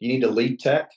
You 0.01 0.09
need 0.09 0.25
a 0.25 0.31
lead 0.31 0.61
tech 0.61 0.91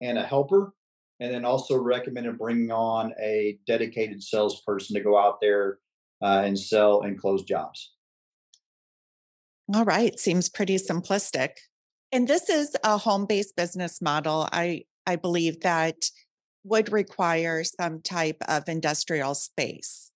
and 0.00 0.18
a 0.18 0.22
helper 0.22 0.72
and 1.20 1.32
then 1.32 1.44
also 1.44 1.76
recommended 1.76 2.38
bringing 2.38 2.70
on 2.70 3.12
a 3.20 3.58
dedicated 3.66 4.22
salesperson 4.22 4.94
to 4.94 5.02
go 5.02 5.18
out 5.18 5.40
there 5.40 5.78
uh, 6.22 6.42
and 6.44 6.58
sell 6.58 7.02
and 7.02 7.18
close 7.18 7.42
jobs. 7.42 7.92
All 9.74 9.84
right, 9.84 10.18
seems 10.18 10.48
pretty 10.48 10.76
simplistic. 10.76 11.50
And 12.12 12.26
this 12.26 12.48
is 12.48 12.76
a 12.84 12.96
home-based 12.96 13.56
business 13.56 14.00
model. 14.00 14.48
I 14.52 14.84
I 15.06 15.16
believe 15.16 15.60
that 15.60 15.96
would 16.64 16.92
require 16.92 17.64
some 17.64 18.02
type 18.02 18.36
of 18.46 18.68
industrial 18.68 19.34
space. 19.34 20.12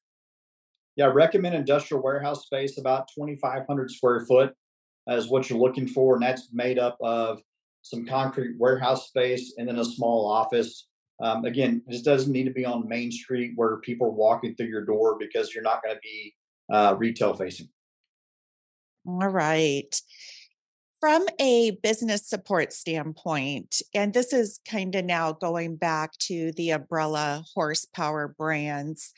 Yeah, 0.97 1.07
I 1.07 1.09
recommend 1.09 1.55
industrial 1.55 2.03
warehouse 2.03 2.45
space 2.45 2.79
about 2.79 3.09
2,500 3.15 3.91
square 3.91 4.21
foot 4.27 4.53
is 5.09 5.29
what 5.29 5.49
you're 5.49 5.59
looking 5.59 5.89
for, 5.89 6.15
and 6.15 6.23
that's 6.23 6.49
made 6.53 6.79
up 6.79 6.99
of 7.01 7.41
some 7.81 8.07
concrete 8.07 8.57
warehouse 8.59 9.09
space 9.09 9.55
and 9.57 9.67
then 9.67 9.79
a 9.79 9.85
small 9.85 10.31
office 10.31 10.87
um, 11.23 11.45
again, 11.45 11.83
this 11.87 12.03
doesn't 12.03 12.33
need 12.33 12.45
to 12.45 12.53
be 12.53 12.65
on 12.65 12.89
Main 12.89 13.13
Street 13.13 13.53
where 13.55 13.77
people 13.77 14.09
are 14.09 14.11
walking 14.11 14.57
through 14.57 14.67
your 14.67 14.85
door 14.85 15.17
because 15.19 15.55
you're 15.55 15.63
not 15.63 15.83
going 15.83 15.95
to 15.95 16.01
be 16.03 16.35
uh, 16.73 16.97
retail 16.99 17.33
facing. 17.35 17.69
All 19.07 19.29
right. 19.29 20.01
From 21.03 21.27
a 21.41 21.73
business 21.83 22.29
support 22.29 22.73
standpoint, 22.73 23.83
and 23.93 24.15
this 24.15 24.33
is 24.33 24.61
kind 24.65 24.95
of 24.95 25.05
now 25.05 25.33
going 25.33 25.75
back 25.75 26.13
to 26.29 26.53
the 26.53 26.71
umbrella 26.71 27.45
horsepower 27.57 28.29
brands 28.29 29.13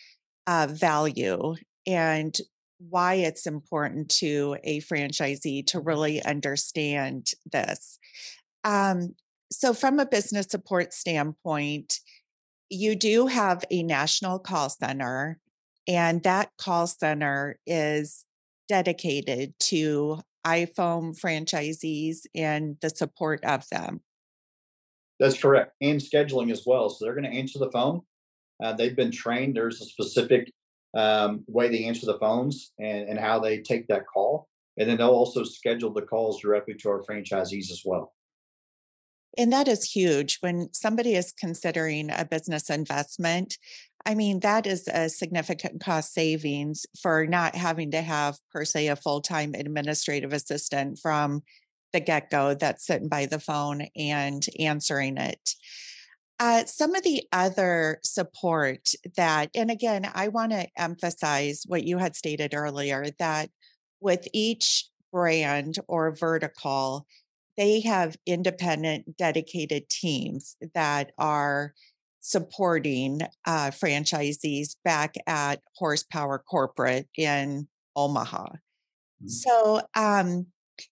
uh, 0.46 0.66
value 0.70 1.56
and 1.86 2.34
why 2.78 3.16
it's 3.16 3.46
important 3.46 4.08
to 4.12 4.56
a 4.64 4.80
franchisee 4.80 5.66
to 5.66 5.80
really 5.80 6.22
understand 6.22 7.32
this. 7.52 7.98
Um, 8.64 9.14
so, 9.52 9.74
from 9.74 10.00
a 10.00 10.06
business 10.06 10.46
support 10.48 10.94
standpoint, 10.94 12.00
you 12.70 12.96
do 12.96 13.26
have 13.26 13.62
a 13.70 13.82
national 13.82 14.38
call 14.38 14.70
center, 14.70 15.38
and 15.86 16.22
that 16.22 16.48
call 16.56 16.86
center 16.86 17.58
is 17.66 18.24
dedicated 18.70 19.52
to 19.58 20.22
iFoam 20.46 21.18
franchisees 21.18 22.26
and 22.34 22.76
the 22.80 22.90
support 22.90 23.44
of 23.44 23.68
them. 23.70 24.00
That's 25.20 25.40
correct. 25.40 25.72
And 25.80 26.00
scheduling 26.00 26.50
as 26.50 26.64
well. 26.66 26.88
So 26.90 27.04
they're 27.04 27.14
going 27.14 27.30
to 27.30 27.36
answer 27.36 27.58
the 27.58 27.70
phone. 27.70 28.02
Uh, 28.62 28.72
they've 28.72 28.96
been 28.96 29.10
trained. 29.10 29.56
There's 29.56 29.80
a 29.80 29.84
specific 29.84 30.50
um, 30.96 31.44
way 31.46 31.68
they 31.68 31.84
answer 31.84 32.06
the 32.06 32.18
phones 32.18 32.72
and, 32.78 33.08
and 33.08 33.18
how 33.18 33.40
they 33.40 33.58
take 33.58 33.88
that 33.88 34.06
call. 34.06 34.48
And 34.78 34.88
then 34.88 34.96
they'll 34.96 35.08
also 35.08 35.44
schedule 35.44 35.92
the 35.92 36.02
calls 36.02 36.40
directly 36.40 36.74
to 36.74 36.88
our 36.88 37.02
franchisees 37.02 37.70
as 37.70 37.82
well. 37.84 38.13
And 39.36 39.52
that 39.52 39.68
is 39.68 39.90
huge 39.90 40.38
when 40.40 40.72
somebody 40.72 41.14
is 41.14 41.32
considering 41.32 42.10
a 42.10 42.24
business 42.24 42.70
investment. 42.70 43.58
I 44.06 44.14
mean, 44.14 44.40
that 44.40 44.66
is 44.66 44.86
a 44.88 45.08
significant 45.08 45.82
cost 45.82 46.12
savings 46.12 46.86
for 47.00 47.26
not 47.26 47.54
having 47.54 47.90
to 47.92 48.02
have, 48.02 48.36
per 48.52 48.64
se, 48.64 48.88
a 48.88 48.96
full 48.96 49.20
time 49.20 49.54
administrative 49.54 50.32
assistant 50.32 50.98
from 50.98 51.42
the 51.92 52.00
get 52.00 52.30
go 52.30 52.54
that's 52.54 52.86
sitting 52.86 53.08
by 53.08 53.26
the 53.26 53.40
phone 53.40 53.86
and 53.96 54.44
answering 54.58 55.16
it. 55.16 55.54
Uh, 56.40 56.64
some 56.64 56.94
of 56.94 57.02
the 57.04 57.22
other 57.32 58.00
support 58.02 58.90
that, 59.16 59.50
and 59.54 59.70
again, 59.70 60.10
I 60.14 60.28
want 60.28 60.50
to 60.50 60.66
emphasize 60.76 61.62
what 61.66 61.84
you 61.84 61.98
had 61.98 62.16
stated 62.16 62.54
earlier 62.54 63.06
that 63.20 63.50
with 64.00 64.26
each 64.32 64.88
brand 65.12 65.76
or 65.86 66.10
vertical, 66.10 67.06
they 67.56 67.80
have 67.80 68.16
independent, 68.26 69.16
dedicated 69.16 69.88
teams 69.88 70.56
that 70.74 71.12
are 71.18 71.74
supporting 72.20 73.20
uh, 73.46 73.70
franchisees 73.70 74.76
back 74.84 75.14
at 75.26 75.60
Horsepower 75.76 76.38
Corporate 76.38 77.06
in 77.16 77.68
Omaha. 77.94 78.44
Mm-hmm. 78.44 79.28
So, 79.28 79.82
um, 79.94 80.46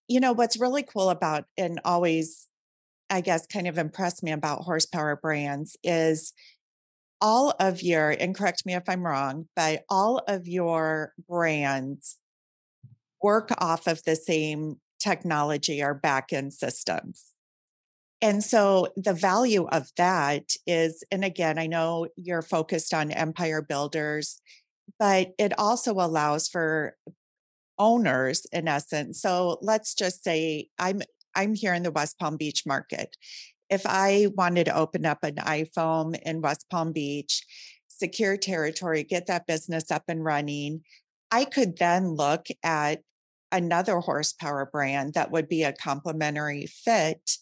you 0.07 0.19
know, 0.19 0.31
what's 0.31 0.59
really 0.59 0.83
cool 0.83 1.09
about 1.09 1.45
and 1.57 1.79
always, 1.83 2.47
I 3.09 3.21
guess, 3.21 3.47
kind 3.47 3.67
of 3.67 3.77
impressed 3.77 4.23
me 4.23 4.31
about 4.31 4.61
Horsepower 4.61 5.15
Brands 5.15 5.75
is 5.83 6.33
all 7.19 7.55
of 7.59 7.81
your, 7.81 8.11
and 8.11 8.35
correct 8.35 8.65
me 8.65 8.75
if 8.75 8.83
I'm 8.87 9.05
wrong, 9.05 9.47
but 9.55 9.83
all 9.89 10.21
of 10.27 10.47
your 10.47 11.13
brands 11.27 12.17
work 13.21 13.49
off 13.57 13.87
of 13.87 14.03
the 14.03 14.15
same 14.15 14.75
technology 15.03 15.83
or 15.83 15.99
backend 15.99 16.53
systems. 16.53 17.25
And 18.21 18.41
so 18.41 18.87
the 18.95 19.13
value 19.13 19.67
of 19.67 19.89
that 19.97 20.53
is, 20.65 21.03
and 21.11 21.25
again, 21.25 21.59
I 21.59 21.67
know 21.67 22.07
you're 22.15 22.41
focused 22.41 22.93
on 22.93 23.11
empire 23.11 23.61
builders, 23.61 24.39
but 24.97 25.33
it 25.37 25.57
also 25.59 25.93
allows 25.93 26.47
for 26.47 26.95
owners 27.77 28.45
in 28.53 28.69
essence. 28.69 29.21
So 29.21 29.57
let's 29.61 29.93
just 29.93 30.23
say 30.23 30.67
I'm 30.79 31.01
I'm 31.35 31.55
here 31.55 31.73
in 31.73 31.83
the 31.83 31.91
West 31.91 32.17
Palm 32.19 32.37
Beach 32.37 32.63
market. 32.65 33.17
If 33.69 33.81
I 33.85 34.27
wanted 34.37 34.65
to 34.65 34.77
open 34.77 35.05
up 35.05 35.23
an 35.23 35.35
iFoam 35.35 36.15
in 36.21 36.41
West 36.41 36.67
Palm 36.69 36.93
Beach, 36.93 37.43
secure 37.87 38.37
territory, 38.37 39.03
get 39.03 39.25
that 39.27 39.47
business 39.47 39.91
up 39.91 40.03
and 40.07 40.23
running, 40.23 40.81
I 41.31 41.45
could 41.45 41.77
then 41.77 42.15
look 42.15 42.45
at 42.63 43.01
another 43.53 43.99
horsepower 43.99 44.67
brand 44.69 45.13
that 45.13 45.31
would 45.31 45.47
be 45.47 45.63
a 45.63 45.71
complementary 45.71 46.65
fit. 46.65 47.37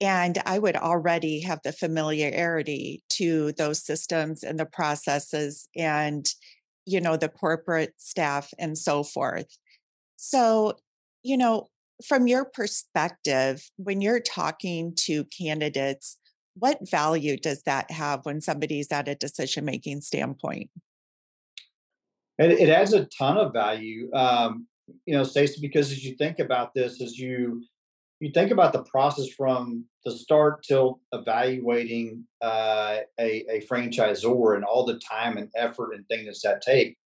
And 0.00 0.38
I 0.46 0.58
would 0.58 0.76
already 0.76 1.40
have 1.40 1.60
the 1.64 1.72
familiarity 1.72 3.02
to 3.14 3.52
those 3.52 3.84
systems 3.84 4.42
and 4.42 4.58
the 4.58 4.66
processes 4.66 5.68
and, 5.76 6.26
you 6.86 7.00
know, 7.00 7.16
the 7.16 7.28
corporate 7.28 7.94
staff 7.98 8.50
and 8.58 8.78
so 8.78 9.02
forth. 9.02 9.58
So, 10.16 10.74
you 11.22 11.36
know, 11.36 11.66
from 12.06 12.26
your 12.26 12.44
perspective, 12.44 13.62
when 13.76 14.00
you're 14.00 14.20
talking 14.20 14.94
to 15.06 15.24
candidates, 15.24 16.18
what 16.54 16.78
value 16.88 17.36
does 17.36 17.62
that 17.62 17.90
have 17.90 18.20
when 18.24 18.40
somebody's 18.40 18.92
at 18.92 19.08
a 19.08 19.14
decision 19.14 19.64
making 19.64 20.02
standpoint? 20.02 20.70
And 22.38 22.52
it 22.52 22.68
adds 22.68 22.92
a 22.92 23.06
ton 23.06 23.38
of 23.38 23.52
value, 23.52 24.10
um, 24.12 24.66
you 25.04 25.14
know, 25.14 25.22
Stacie, 25.22 25.60
because 25.60 25.90
as 25.90 26.04
you 26.04 26.16
think 26.16 26.38
about 26.38 26.74
this, 26.74 27.00
as 27.00 27.18
you 27.18 27.62
you 28.20 28.30
think 28.30 28.50
about 28.50 28.72
the 28.72 28.82
process 28.84 29.28
from 29.28 29.84
the 30.06 30.10
start 30.10 30.62
till 30.62 31.00
evaluating 31.12 32.24
uh, 32.40 33.00
a, 33.20 33.44
a 33.50 33.66
franchisor 33.70 34.54
and 34.56 34.64
all 34.64 34.86
the 34.86 34.98
time 35.00 35.36
and 35.36 35.50
effort 35.54 35.92
and 35.92 36.08
things 36.08 36.40
that 36.40 36.62
take. 36.62 36.96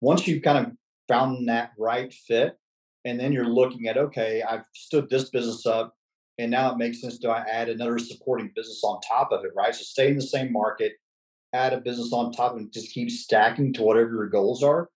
Once 0.00 0.26
you've 0.26 0.42
kind 0.42 0.66
of 0.66 0.72
found 1.06 1.48
that 1.48 1.70
right 1.78 2.12
fit, 2.12 2.58
and 3.06 3.20
then 3.20 3.32
you're 3.32 3.48
looking 3.48 3.86
at 3.86 3.96
okay 3.96 4.42
i've 4.42 4.64
stood 4.74 5.08
this 5.08 5.30
business 5.30 5.64
up 5.64 5.94
and 6.38 6.50
now 6.50 6.70
it 6.70 6.76
makes 6.76 7.00
sense 7.00 7.18
to 7.18 7.30
add 7.30 7.68
another 7.68 7.98
supporting 7.98 8.52
business 8.54 8.82
on 8.84 9.00
top 9.00 9.32
of 9.32 9.44
it 9.44 9.52
right 9.56 9.74
so 9.74 9.82
stay 9.82 10.08
in 10.08 10.16
the 10.16 10.22
same 10.22 10.52
market 10.52 10.92
add 11.54 11.72
a 11.72 11.80
business 11.80 12.12
on 12.12 12.32
top 12.32 12.56
and 12.56 12.72
just 12.72 12.92
keep 12.92 13.10
stacking 13.10 13.72
to 13.72 13.82
whatever 13.82 14.10
your 14.10 14.26
goals 14.26 14.62
are 14.62 14.90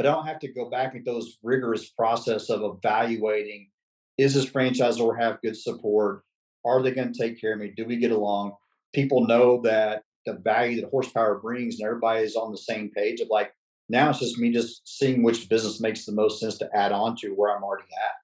but 0.00 0.08
i 0.08 0.12
don't 0.12 0.26
have 0.26 0.38
to 0.38 0.52
go 0.52 0.70
back 0.70 0.94
into 0.94 1.10
those 1.10 1.36
rigorous 1.42 1.90
process 1.90 2.48
of 2.48 2.62
evaluating 2.62 3.68
is 4.16 4.34
this 4.34 4.46
franchisor 4.46 5.20
have 5.20 5.42
good 5.42 5.56
support 5.56 6.22
are 6.64 6.82
they 6.82 6.92
going 6.92 7.12
to 7.12 7.20
take 7.20 7.40
care 7.40 7.52
of 7.52 7.60
me 7.60 7.72
do 7.76 7.84
we 7.84 7.96
get 7.96 8.12
along 8.12 8.52
people 8.94 9.26
know 9.26 9.60
that 9.62 10.04
the 10.26 10.34
value 10.34 10.80
that 10.80 10.90
horsepower 10.90 11.38
brings 11.38 11.78
and 11.78 11.86
everybody 11.86 12.22
is 12.24 12.36
on 12.36 12.50
the 12.50 12.58
same 12.58 12.90
page 12.90 13.20
of 13.20 13.28
like 13.30 13.52
now 13.90 14.08
it's 14.08 14.20
just 14.20 14.38
me 14.38 14.52
just 14.52 14.82
seeing 14.86 15.22
which 15.22 15.48
business 15.48 15.80
makes 15.80 16.06
the 16.06 16.12
most 16.12 16.38
sense 16.38 16.56
to 16.58 16.68
add 16.72 16.92
on 16.92 17.16
to 17.16 17.30
where 17.30 17.54
I'm 17.54 17.64
already 17.64 17.88
at. 17.92 18.14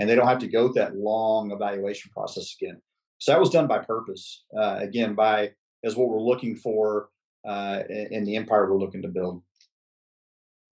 And 0.00 0.10
they 0.10 0.16
don't 0.16 0.26
have 0.26 0.40
to 0.40 0.48
go 0.48 0.72
that 0.72 0.96
long 0.96 1.52
evaluation 1.52 2.10
process 2.12 2.56
again. 2.60 2.82
So 3.18 3.30
that 3.30 3.38
was 3.38 3.50
done 3.50 3.68
by 3.68 3.78
purpose, 3.78 4.42
uh, 4.58 4.78
again, 4.80 5.14
by 5.14 5.52
as 5.84 5.94
what 5.94 6.08
we're 6.08 6.20
looking 6.20 6.56
for 6.56 7.08
uh, 7.48 7.82
in 7.88 8.24
the 8.24 8.34
empire 8.34 8.68
we're 8.68 8.80
looking 8.80 9.02
to 9.02 9.08
build. 9.08 9.42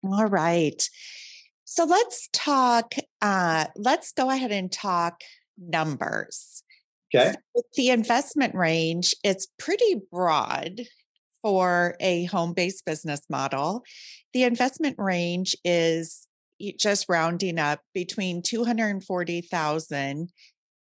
All 0.03 0.27
right. 0.27 0.89
So 1.65 1.85
let's 1.85 2.29
talk, 2.33 2.95
uh, 3.21 3.67
let's 3.77 4.13
go 4.13 4.31
ahead 4.31 4.51
and 4.51 4.73
talk 4.73 5.21
numbers. 5.59 6.63
Okay. 7.15 7.35
So 7.57 7.63
the 7.77 7.91
investment 7.91 8.55
range, 8.55 9.15
it's 9.23 9.47
pretty 9.59 10.01
broad 10.11 10.81
for 11.43 11.97
a 12.01 12.25
home 12.25 12.55
based 12.55 12.85
business 12.85 13.21
model. 13.29 13.85
The 14.33 14.43
investment 14.45 14.97
range 14.99 15.55
is 15.65 16.27
just 16.79 17.07
rounding 17.09 17.59
up 17.59 17.81
between 17.95 18.43
240,000 18.43 20.29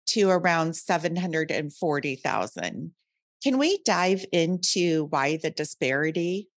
to 0.08 0.28
around 0.28 0.76
740,000. 0.76 2.92
Can 3.42 3.58
we 3.58 3.78
dive 3.84 4.26
into 4.32 5.06
why 5.06 5.38
the 5.38 5.50
disparity? 5.50 6.48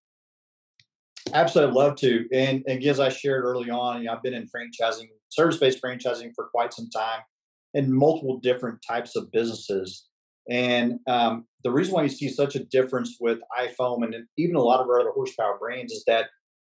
Absolutely, 1.34 1.76
love 1.76 1.96
to. 1.98 2.28
And, 2.32 2.64
and 2.68 2.84
as 2.84 3.00
I 3.00 3.10
shared 3.10 3.44
early 3.44 3.70
on, 3.70 4.00
you 4.00 4.06
know, 4.06 4.14
I've 4.14 4.24
been 4.24 4.36
in 4.36 4.48
franchising, 4.48 5.08
service-based 5.30 5.82
franchising 5.82 6.32
for 6.36 6.46
quite 6.54 6.74
some 6.74 6.90
time, 6.90 7.22
in 7.74 7.92
multiple 7.92 8.40
different 8.40 8.80
types 8.88 9.16
of 9.16 9.32
businesses. 9.32 10.06
And 10.50 11.00
um, 11.08 11.46
the 11.64 11.72
reason 11.72 11.94
why 11.94 12.04
you 12.04 12.10
see 12.10 12.30
such 12.30 12.56
a 12.56 12.64
difference 12.66 13.18
with 13.20 13.40
iFoam 13.60 14.04
and 14.04 14.16
even 14.38 14.56
a 14.56 14.62
lot 14.62 14.80
of 14.80 14.88
our 14.88 15.00
other 15.00 15.12
horsepower 15.12 15.58
brands 15.58 15.92
is 15.92 16.04
that 16.06 16.28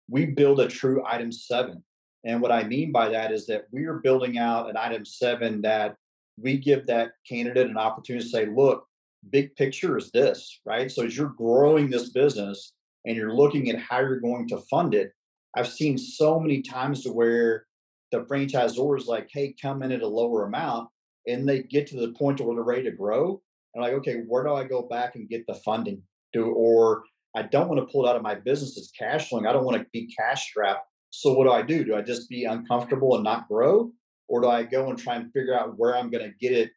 we 0.09 0.27
build 0.27 0.61
a 0.61 0.69
true 0.69 1.03
item 1.07 1.31
seven. 1.31 1.83
And 2.25 2.41
what 2.41 2.53
I 2.53 2.65
mean 2.65 2.91
by 2.91 3.11
that 3.11 3.33
is 3.33 3.47
that 3.49 3.65
we 3.71 3.85
are 3.85 3.99
building 3.99 4.39
out 4.39 4.71
an 4.71 4.79
item 4.79 5.05
seven 5.05 5.61
that 5.63 5.97
we 6.41 6.57
give 6.57 6.87
that 6.87 7.13
candidate 7.29 7.67
an 7.67 7.77
opportunity 7.77 8.25
to 8.25 8.31
say, 8.31 8.47
look, 8.47 8.87
big 9.31 9.55
picture 9.57 9.99
is 9.99 10.11
this, 10.11 10.61
right? 10.65 10.91
So 10.91 11.05
as 11.05 11.17
you're 11.17 11.35
growing 11.37 11.91
this 11.91 12.11
business 12.11 12.73
and 13.05 13.17
you're 13.17 13.35
looking 13.35 13.69
at 13.71 13.79
how 13.79 14.01
you're 14.01 14.21
going 14.21 14.49
to 14.49 14.59
fund 14.71 14.95
it, 14.95 15.13
I've 15.57 15.69
seen 15.69 15.99
so 15.99 16.41
many 16.41 16.63
times 16.63 17.03
to 17.03 17.13
where 17.13 17.67
the 18.11 18.21
franchisor 18.21 18.99
is 18.99 19.07
like, 19.07 19.29
hey, 19.33 19.55
come 19.61 19.83
in 19.83 19.93
at 19.93 20.03
a 20.03 20.07
lower 20.07 20.47
amount. 20.47 20.89
And 21.27 21.49
they 21.49 21.63
get 21.63 21.87
to 21.89 21.97
the 21.97 22.13
point 22.13 22.41
where 22.41 22.55
they're 22.55 22.65
ready 22.65 22.85
to 22.85 22.91
grow. 22.91 23.41
And 23.75 23.83
like, 23.83 23.95
okay, 23.95 24.23
where 24.27 24.45
do 24.45 24.55
I 24.55 24.65
go 24.65 24.83
back 24.83 25.17
and 25.17 25.29
get 25.29 25.47
the 25.47 25.55
funding? 25.55 26.03
Do 26.33 26.47
or 26.47 27.05
I 27.35 27.43
don't 27.43 27.69
want 27.69 27.81
to 27.81 27.93
pull 27.93 28.07
it 28.07 28.09
out 28.09 28.17
of 28.17 28.23
my 28.23 28.35
business. 28.35 28.77
It's 28.77 28.91
cash 28.91 29.29
flowing. 29.29 29.47
I 29.47 29.53
don't 29.53 29.65
want 29.65 29.79
to 29.79 29.87
be 29.93 30.09
cash 30.17 30.49
strapped. 30.49 30.87
So 31.11 31.33
what 31.33 31.45
do 31.45 31.53
I 31.53 31.63
do? 31.63 31.85
Do 31.85 31.95
I 31.97 32.03
just 32.03 32.29
be 32.29 32.45
uncomfortable 32.45 33.15
and 33.15 33.25
not 33.25 33.49
grow? 33.49 33.91
Or 34.29 34.41
do 34.41 34.49
I 34.49 34.63
go 34.63 34.89
and 34.89 34.99
try 34.99 35.17
and 35.17 35.33
figure 35.33 35.59
out 35.59 35.79
where 35.79 35.97
I'm 35.97 36.11
going 36.11 36.25
to 36.25 36.37
get 36.41 36.57
it 36.57 36.71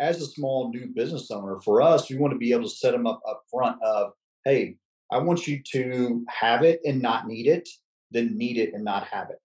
as 0.00 0.20
a 0.20 0.26
small 0.26 0.70
new 0.70 0.88
business 0.94 1.30
owner? 1.30 1.60
For 1.64 1.80
us, 1.82 2.10
we 2.10 2.16
want 2.16 2.32
to 2.32 2.38
be 2.38 2.52
able 2.52 2.64
to 2.64 2.70
set 2.70 2.92
them 2.92 3.06
up 3.06 3.20
up 3.28 3.42
front 3.50 3.82
of, 3.82 4.12
hey, 4.44 4.76
I 5.12 5.18
want 5.18 5.46
you 5.46 5.62
to 5.72 6.24
have 6.28 6.62
it 6.62 6.80
and 6.84 7.00
not 7.02 7.26
need 7.26 7.46
it, 7.46 7.68
then 8.10 8.36
need 8.36 8.58
it 8.58 8.74
and 8.74 8.84
not 8.84 9.06
have 9.08 9.30
it. 9.30 9.40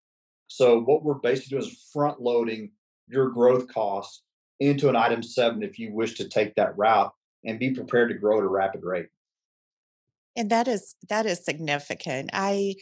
So 0.48 0.80
what 0.82 1.04
we're 1.04 1.16
basically 1.16 1.58
doing 1.58 1.70
is 1.70 1.90
front 1.94 2.22
loading 2.22 2.72
your 3.08 3.30
growth 3.30 3.68
costs 3.68 4.24
into 4.60 4.90
an 4.90 4.96
item 4.96 5.22
seven 5.22 5.64
if 5.64 5.78
you 5.78 5.94
wish 5.94 6.16
to 6.16 6.28
take 6.28 6.56
that 6.56 6.78
route 6.78 7.14
and 7.46 7.60
be 7.60 7.72
prepared 7.72 8.10
to 8.10 8.18
grow 8.18 8.40
at 8.40 8.44
a 8.44 8.48
rapid 8.48 8.84
rate 8.84 9.08
and 10.36 10.50
that 10.50 10.68
is 10.68 10.96
that 11.10 11.26
is 11.26 11.44
significant 11.44 12.30
i 12.34 12.74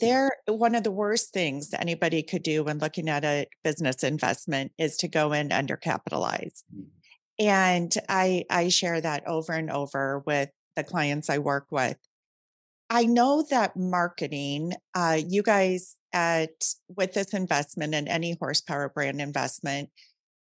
there 0.00 0.30
one 0.46 0.74
of 0.74 0.84
the 0.84 0.90
worst 0.90 1.32
things 1.32 1.70
anybody 1.78 2.22
could 2.22 2.42
do 2.42 2.64
when 2.64 2.78
looking 2.78 3.08
at 3.08 3.24
a 3.24 3.46
business 3.64 4.02
investment 4.02 4.72
is 4.78 4.96
to 4.96 5.08
go 5.08 5.32
in 5.32 5.48
undercapitalized 5.50 6.62
mm. 6.74 6.86
and 7.38 7.96
i 8.08 8.44
i 8.50 8.68
share 8.68 9.00
that 9.00 9.26
over 9.26 9.52
and 9.52 9.70
over 9.70 10.22
with 10.26 10.48
the 10.80 10.90
clients 10.90 11.30
i 11.30 11.38
work 11.38 11.66
with 11.70 11.96
i 12.88 13.04
know 13.04 13.44
that 13.50 13.76
marketing 13.76 14.72
uh, 14.94 15.18
you 15.28 15.42
guys 15.42 15.96
at 16.12 16.64
with 16.96 17.14
this 17.14 17.34
investment 17.34 17.94
and 17.94 18.08
any 18.08 18.36
horsepower 18.40 18.88
brand 18.88 19.20
investment 19.20 19.90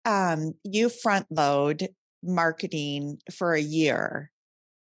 um, 0.05 0.53
you 0.63 0.87
front 0.87 1.25
load 1.29 1.89
marketing 2.23 3.17
for 3.31 3.53
a 3.53 3.61
year 3.61 4.31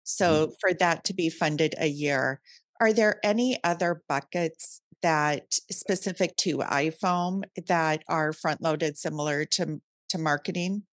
Mm-hmm. 0.07 0.25
So 0.25 0.53
for 0.59 0.73
that 0.73 1.03
to 1.05 1.13
be 1.13 1.29
funded 1.29 1.75
a 1.77 1.87
year, 1.87 2.39
are 2.79 2.93
there 2.93 3.19
any 3.23 3.59
other 3.63 4.01
buckets 4.07 4.81
that 5.01 5.59
specific 5.69 6.35
to 6.37 6.57
iFoam 6.57 7.43
that 7.67 8.03
are 8.07 8.33
front 8.33 8.61
loaded 8.61 8.97
similar 8.97 9.45
to 9.45 9.81
to 10.09 10.17
marketing? 10.17 10.83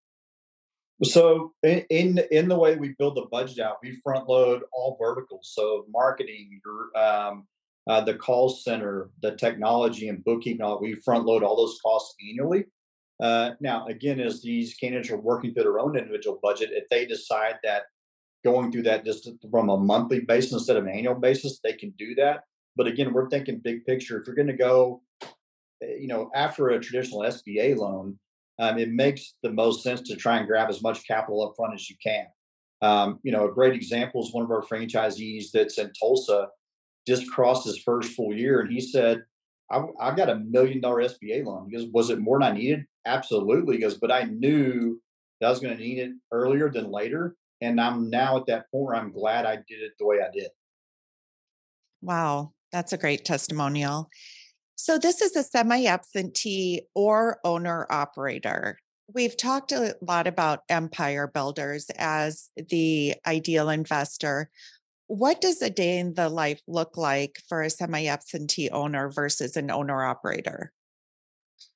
So 1.03 1.53
in, 1.63 1.85
in, 1.91 2.21
in 2.31 2.49
the 2.49 2.59
way 2.59 2.77
we 2.77 2.95
build 2.99 3.17
the 3.17 3.27
budget 3.31 3.59
out, 3.59 3.79
we 3.83 4.01
front 4.03 4.29
load 4.29 4.63
all 4.73 4.97
verticals. 5.01 5.51
So 5.53 5.87
marketing, 5.91 6.61
um, 6.95 7.47
uh, 7.89 8.01
the 8.03 8.15
call 8.15 8.49
center, 8.49 9.11
the 9.21 9.33
technology 9.33 10.09
and 10.09 10.25
bookkeeping, 10.25 10.63
all 10.63 10.81
we 10.81 10.95
front 10.95 11.27
load 11.27 11.43
all 11.43 11.57
those 11.57 11.79
costs 11.85 12.15
annually. 12.29 12.67
Uh, 13.21 13.51
now, 13.61 13.87
again, 13.87 14.21
as 14.21 14.43
these 14.43 14.75
candidates 14.75 15.11
are 15.11 15.21
working 15.21 15.53
through 15.53 15.65
their 15.65 15.79
own 15.79 15.97
individual 15.97 16.39
budget, 16.43 16.71
if 16.73 16.89
they 16.89 17.07
decide 17.07 17.57
that 17.63 17.85
going 18.45 18.71
through 18.71 18.83
that 18.83 19.05
just 19.05 19.29
from 19.51 19.71
a 19.71 19.77
monthly 19.77 20.21
basis 20.21 20.53
instead 20.53 20.77
of 20.77 20.85
an 20.85 20.91
annual 20.91 21.15
basis, 21.15 21.61
they 21.63 21.73
can 21.73 21.91
do 21.99 22.15
that. 22.15 22.45
But 22.77 22.87
again, 22.87 23.13
we're 23.13 23.29
thinking 23.29 23.61
big 23.63 23.85
picture. 23.85 24.21
If 24.21 24.27
you're 24.27 24.37
going 24.37 24.49
to 24.49 24.53
go, 24.53 25.03
eh, 25.83 25.97
you 26.01 26.09
know, 26.09 26.31
after 26.35 26.69
a 26.69 26.81
traditional 26.81 27.21
SBA 27.21 27.77
loan, 27.77 28.19
um, 28.59 28.79
it 28.79 28.91
makes 28.91 29.35
the 29.43 29.51
most 29.51 29.83
sense 29.83 30.01
to 30.03 30.17
try 30.17 30.39
and 30.39 30.47
grab 30.47 30.69
as 30.69 30.83
much 30.83 31.07
capital 31.07 31.47
up 31.47 31.55
front 31.57 31.75
as 31.75 31.89
you 31.91 31.97
can. 32.03 32.27
Um, 32.83 33.19
you 33.23 33.33
know, 33.33 33.49
a 33.49 33.53
great 33.53 33.75
example 33.75 34.23
is 34.23 34.33
one 34.33 34.45
of 34.45 34.51
our 34.51 34.63
franchisees 34.63 35.51
that's 35.53 35.79
in 35.79 35.93
Tulsa 35.99 36.49
just 37.07 37.31
crossed 37.31 37.67
his 37.67 37.79
first 37.79 38.13
full 38.13 38.35
year, 38.35 38.61
and 38.61 38.73
he 38.73 38.81
said, 38.81 39.25
I, 39.71 39.83
I 40.01 40.15
got 40.15 40.31
a 40.31 40.37
million 40.37 40.81
dollar 40.81 41.03
SBA 41.03 41.45
loan." 41.45 41.69
He 41.71 41.77
goes, 41.77 41.89
"Was 41.93 42.11
it 42.11 42.19
more 42.19 42.39
than 42.39 42.53
I 42.53 42.57
needed? 42.57 42.85
Absolutely." 43.07 43.77
He 43.77 43.83
goes, 43.83 43.99
"But 43.99 44.13
I 44.13 44.25
knew 44.25 45.01
that 45.41 45.49
I 45.49 45.51
was 45.51 45.61
going 45.61 45.77
to 45.77 45.83
need 45.83 45.99
it 45.99 46.13
earlier 46.33 46.71
than 46.71 46.91
later. 46.91 47.37
And 47.61 47.81
I'm 47.81 48.11
now 48.11 48.37
at 48.37 48.47
that 48.47 48.71
point 48.71 48.85
where 48.85 48.95
I'm 48.95 49.13
glad 49.13 49.47
I 49.47 49.57
did 49.57 49.81
it 49.83 49.93
the 49.99 50.07
way 50.07 50.19
I 50.21 50.31
did. 50.33 50.49
Wow, 52.03 52.53
that's 52.73 52.93
a 52.93 52.99
great 52.99 53.25
testimonial. 53.25 54.11
So, 54.77 54.99
this 54.99 55.21
is 55.21 55.37
a 55.37 55.43
semi 55.43 55.87
absentee 55.87 56.83
or 56.95 57.39
owner 57.45 57.87
operator. 57.91 58.79
We've 59.13 59.37
talked 59.37 59.73
a 59.73 59.97
lot 60.01 60.27
about 60.27 60.63
empire 60.69 61.27
builders 61.27 61.91
as 61.97 62.51
the 62.57 63.15
ideal 63.27 63.69
investor. 63.69 64.51
What 65.07 65.41
does 65.41 65.61
a 65.61 65.71
day 65.71 65.99
in 65.99 66.15
the 66.15 66.29
life 66.29 66.61
look 66.67 66.97
like 66.97 67.39
for 67.49 67.63
a 67.63 67.71
semi 67.71 68.07
absentee 68.07 68.71
owner 68.71 69.11
versus 69.11 69.57
an 69.57 69.71
owner 69.71 70.05
operator? 70.05 70.73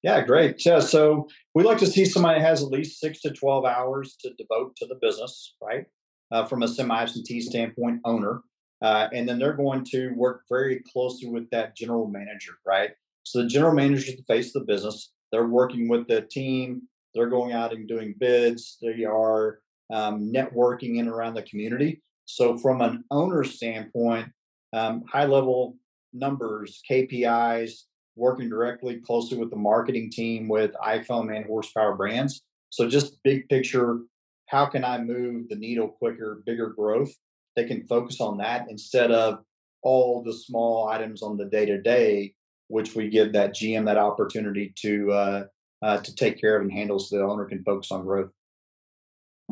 Yeah, 0.03 0.23
great. 0.23 0.65
Yeah, 0.65 0.81
so 0.81 1.29
we 1.55 1.65
like 1.65 1.79
to 1.79 1.87
see 1.87 2.05
somebody 2.05 2.41
has 2.41 2.63
at 2.63 2.69
least 2.69 3.01
six 3.01 3.21
to 3.23 3.31
12 3.31 3.65
hours 3.65 4.17
to 4.21 4.31
devote 4.35 4.77
to 4.77 4.87
the 4.87 4.97
business, 5.01 5.55
right? 5.63 5.87
Uh, 6.31 6.45
from 6.45 6.63
a 6.63 6.69
semi 6.69 7.01
absentee 7.01 7.41
standpoint, 7.41 8.01
owner. 8.05 8.43
Uh, 8.81 9.09
and 9.13 9.29
then 9.29 9.39
they're 9.39 9.55
going 9.55 9.85
to 9.85 10.11
work 10.11 10.43
very 10.49 10.83
closely 10.93 11.29
with 11.29 11.49
that 11.51 11.77
general 11.77 12.07
manager, 12.07 12.53
right? 12.67 12.91
So 13.25 13.43
the 13.43 13.49
general 13.49 13.75
manager 13.75 14.11
is 14.11 14.17
the 14.17 14.23
face 14.23 14.55
of 14.55 14.65
the 14.65 14.73
business. 14.73 15.13
They're 15.33 15.47
working 15.47 15.89
with 15.89 16.07
the 16.07 16.23
team. 16.23 16.83
They're 17.15 17.29
going 17.29 17.53
out 17.53 17.73
and 17.73 17.89
doing 17.89 18.15
bids. 18.19 18.79
They 18.81 19.05
are 19.05 19.61
um, 19.93 20.33
networking 20.33 20.99
in 20.99 21.09
around 21.09 21.35
the 21.35 21.43
community. 21.43 22.03
So 22.27 22.57
from 22.59 22.81
an 22.81 23.05
owner 23.11 23.43
standpoint, 23.43 24.29
um, 24.73 25.05
high 25.11 25.25
level 25.25 25.77
numbers, 26.13 26.81
KPIs, 26.89 27.73
working 28.17 28.49
directly 28.49 28.97
closely 28.97 29.39
with 29.39 29.51
the 29.51 29.57
marketing 29.57 30.11
team 30.11 30.49
with 30.49 30.73
iFoam 30.85 31.35
and 31.35 31.47
horsepower 31.47 31.95
brands. 31.95 32.43
So 32.71 32.89
just 32.89 33.23
big 33.23 33.49
picture, 33.49 34.01
how 34.47 34.67
can 34.67 34.85
I 34.85 34.99
move 34.99 35.49
the 35.49 35.57
needle 35.57 35.89
quicker, 35.89 36.43
bigger 36.45 36.69
growth? 36.69 37.13
They 37.59 37.65
can 37.65 37.89
focus 37.89 38.21
on 38.21 38.39
that 38.39 38.67
instead 38.71 39.11
of 39.11 39.41
all 39.83 40.23
the 40.23 40.33
small 40.33 40.89
items 40.89 41.25
on 41.25 41.37
the 41.37 41.47
day 41.47 41.67
to 41.67 41.83
day, 41.83 42.35
which 42.69 42.95
we 42.95 43.09
give 43.09 43.33
that 43.33 43.53
GM 43.53 43.87
that 43.87 43.99
opportunity 43.99 44.73
to 44.77 45.11
uh, 45.11 45.45
uh, 45.83 45.97
to 45.99 46.15
take 46.15 46.41
care 46.41 46.55
of 46.55 46.63
and 46.63 46.73
handle, 46.73 47.01
so 47.01 47.19
the 47.19 47.25
owner 47.25 47.47
can 47.47 47.65
focus 47.65 47.91
on 47.91 48.05
growth. 48.05 48.31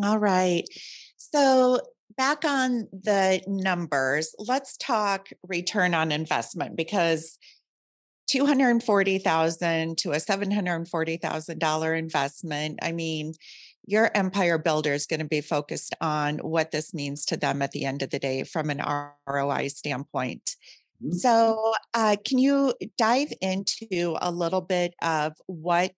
All 0.05 0.19
right. 0.19 0.63
So 1.17 1.81
back 2.17 2.45
on 2.45 2.87
the 2.93 3.43
numbers, 3.49 4.37
let's 4.39 4.77
talk 4.77 5.31
return 5.43 5.93
on 5.93 6.13
investment 6.13 6.77
because 6.77 7.39
240,000 8.29 9.99
to 9.99 10.13
a 10.13 10.17
$740,000 10.17 11.99
investment. 11.99 12.79
I 12.83 12.93
mean, 12.93 13.35
your 13.87 14.11
empire 14.15 14.59
builder 14.59 14.93
is 14.93 15.07
going 15.07 15.21
to 15.21 15.27
be 15.27 15.41
focused 15.41 15.95
on 16.01 16.39
what 16.39 16.73
this 16.73 16.93
means 16.93 17.25
to 17.27 17.37
them 17.37 17.63
at 17.63 17.71
the 17.71 17.85
end 17.85 18.03
of 18.03 18.11
the 18.11 18.19
day 18.19 18.43
from 18.43 18.69
an 18.69 18.83
ROI 19.29 19.69
standpoint. 19.69 20.57
Mm-hmm. 21.03 21.17
So, 21.17 21.75
uh, 21.95 22.17
can 22.27 22.39
you 22.39 22.75
dive 22.99 23.33
into 23.41 24.17
a 24.21 24.31
little 24.31 24.61
bit 24.61 24.95
of 25.03 25.35
what 25.47 25.95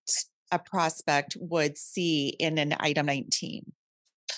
a 0.51 0.59
prospect 0.59 1.37
would 1.41 1.79
see 1.79 2.29
in 2.39 2.59
an 2.59 2.75
item 2.81 3.07
19? 3.07 3.73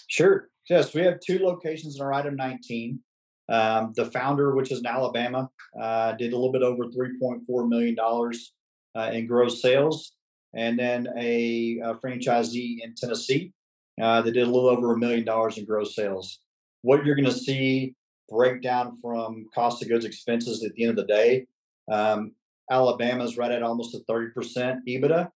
Sure. 0.06 0.48
Yes, 0.68 0.94
we 0.94 1.02
have 1.02 1.18
two 1.20 1.38
locations 1.40 1.96
in 1.96 2.02
our 2.02 2.12
item 2.12 2.36
19. 2.36 3.00
Um, 3.48 3.92
the 3.96 4.06
founder, 4.06 4.54
which 4.54 4.70
is 4.70 4.78
in 4.78 4.86
Alabama, 4.86 5.50
uh, 5.80 6.12
did 6.12 6.32
a 6.32 6.36
little 6.36 6.52
bit 6.52 6.62
over 6.62 6.84
$3.4 6.84 7.68
million 7.68 7.96
uh, 7.98 9.10
in 9.12 9.26
gross 9.26 9.60
sales. 9.60 10.12
And 10.54 10.78
then 10.78 11.08
a, 11.16 11.78
a 11.78 11.94
franchisee 11.94 12.78
in 12.82 12.94
Tennessee 12.94 13.52
uh, 14.00 14.22
that 14.22 14.32
did 14.32 14.46
a 14.46 14.50
little 14.50 14.68
over 14.68 14.92
a 14.92 14.98
million 14.98 15.24
dollars 15.24 15.58
in 15.58 15.64
gross 15.64 15.94
sales. 15.94 16.40
What 16.82 17.04
you're 17.04 17.14
going 17.14 17.26
to 17.26 17.32
see 17.32 17.94
break 18.28 18.62
down 18.62 18.98
from 19.02 19.46
cost 19.54 19.82
of 19.82 19.88
goods 19.88 20.04
expenses 20.04 20.64
at 20.64 20.72
the 20.74 20.84
end 20.84 20.90
of 20.90 20.96
the 20.96 21.12
day. 21.12 21.46
Um, 21.90 22.32
Alabama 22.70 23.24
is 23.24 23.36
right 23.36 23.50
at 23.50 23.62
almost 23.62 23.94
a 23.94 23.98
30% 24.10 24.78
EBITDA. 24.88 25.30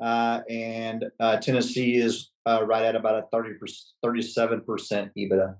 Uh, 0.00 0.40
and 0.50 1.04
uh, 1.20 1.36
Tennessee 1.36 1.96
is 1.96 2.32
uh, 2.44 2.64
right 2.64 2.84
at 2.84 2.96
about 2.96 3.22
a 3.22 3.26
30 3.30 3.54
37% 4.04 5.10
EBITDA. 5.16 5.54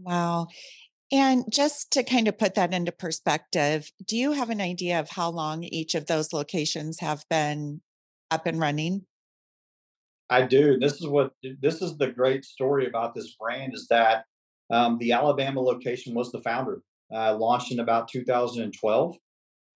Wow. 0.00 0.48
And 1.12 1.44
just 1.50 1.90
to 1.92 2.04
kind 2.04 2.28
of 2.28 2.38
put 2.38 2.54
that 2.54 2.72
into 2.72 2.92
perspective, 2.92 3.90
do 4.06 4.16
you 4.16 4.32
have 4.32 4.50
an 4.50 4.60
idea 4.60 5.00
of 5.00 5.10
how 5.10 5.30
long 5.30 5.64
each 5.64 5.94
of 5.94 6.06
those 6.06 6.32
locations 6.32 7.00
have 7.00 7.24
been 7.28 7.80
up 8.30 8.46
and 8.46 8.60
running? 8.60 9.06
I 10.28 10.42
do. 10.42 10.78
This 10.78 11.00
is 11.00 11.08
what 11.08 11.32
this 11.60 11.82
is 11.82 11.98
the 11.98 12.06
great 12.06 12.44
story 12.44 12.86
about 12.86 13.14
this 13.14 13.34
brand 13.34 13.74
is 13.74 13.88
that 13.88 14.24
um, 14.70 14.98
the 14.98 15.10
Alabama 15.10 15.60
location 15.60 16.14
was 16.14 16.30
the 16.30 16.40
founder, 16.40 16.82
uh, 17.12 17.36
launched 17.36 17.72
in 17.72 17.80
about 17.80 18.06
2012, 18.06 19.16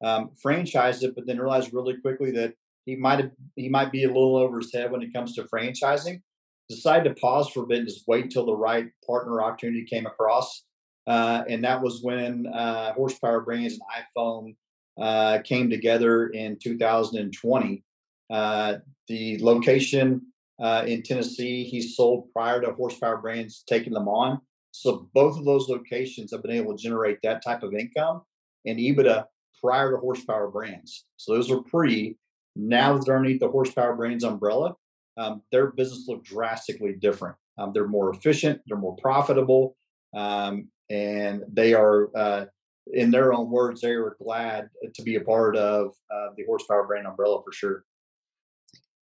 um, 0.04 0.30
franchised 0.44 1.02
it, 1.02 1.16
but 1.16 1.26
then 1.26 1.38
realized 1.38 1.74
really 1.74 1.96
quickly 2.00 2.30
that 2.30 2.54
he 2.86 2.94
might 2.94 3.32
he 3.56 3.68
might 3.68 3.90
be 3.90 4.04
a 4.04 4.08
little 4.08 4.36
over 4.36 4.58
his 4.58 4.72
head 4.72 4.92
when 4.92 5.02
it 5.02 5.12
comes 5.12 5.34
to 5.34 5.42
franchising 5.42 6.20
decided 6.68 7.08
to 7.08 7.20
pause 7.20 7.48
for 7.48 7.64
a 7.64 7.66
bit 7.66 7.78
and 7.80 7.88
just 7.88 8.04
wait 8.06 8.30
till 8.30 8.46
the 8.46 8.56
right 8.56 8.86
partner 9.06 9.42
opportunity 9.42 9.84
came 9.84 10.06
across. 10.06 10.64
Uh, 11.06 11.44
and 11.48 11.64
that 11.64 11.82
was 11.82 12.02
when 12.02 12.46
uh, 12.46 12.92
Horsepower 12.94 13.40
Brands 13.40 13.74
and 13.74 13.82
iFoam 14.16 14.56
uh, 14.98 15.42
came 15.42 15.68
together 15.68 16.28
in 16.28 16.58
2020. 16.62 17.84
Uh, 18.30 18.74
the 19.08 19.38
location 19.42 20.22
uh, 20.60 20.84
in 20.86 21.02
Tennessee, 21.02 21.64
he 21.64 21.82
sold 21.82 22.32
prior 22.32 22.60
to 22.60 22.72
Horsepower 22.72 23.18
Brands 23.18 23.64
taking 23.68 23.92
them 23.92 24.08
on. 24.08 24.40
So 24.70 25.08
both 25.12 25.38
of 25.38 25.44
those 25.44 25.68
locations 25.68 26.32
have 26.32 26.42
been 26.42 26.52
able 26.52 26.76
to 26.76 26.82
generate 26.82 27.18
that 27.22 27.44
type 27.44 27.62
of 27.62 27.74
income 27.74 28.22
and 28.64 28.78
EBITDA 28.78 29.26
prior 29.62 29.92
to 29.92 29.98
Horsepower 29.98 30.48
Brands. 30.48 31.06
So 31.16 31.34
those 31.34 31.50
are 31.50 31.62
pre. 31.62 32.16
Now 32.56 32.96
that 32.96 33.04
they're 33.04 33.16
underneath 33.16 33.40
the 33.40 33.48
Horsepower 33.48 33.94
Brands 33.94 34.24
umbrella, 34.24 34.74
um, 35.16 35.42
their 35.52 35.72
business 35.72 36.06
looked 36.08 36.26
drastically 36.26 36.92
different. 36.92 37.36
Um, 37.58 37.72
they're 37.72 37.86
more 37.86 38.12
efficient, 38.12 38.60
they're 38.66 38.78
more 38.78 38.96
profitable, 38.96 39.76
um, 40.14 40.68
and 40.90 41.42
they 41.52 41.74
are, 41.74 42.10
uh, 42.16 42.44
in 42.92 43.10
their 43.10 43.32
own 43.32 43.50
words, 43.50 43.80
they 43.80 43.96
were 43.96 44.16
glad 44.22 44.68
to 44.94 45.02
be 45.02 45.16
a 45.16 45.20
part 45.20 45.56
of 45.56 45.92
uh, 46.14 46.28
the 46.36 46.44
horsepower 46.46 46.86
brand 46.86 47.06
umbrella 47.06 47.40
for 47.44 47.52
sure. 47.52 47.84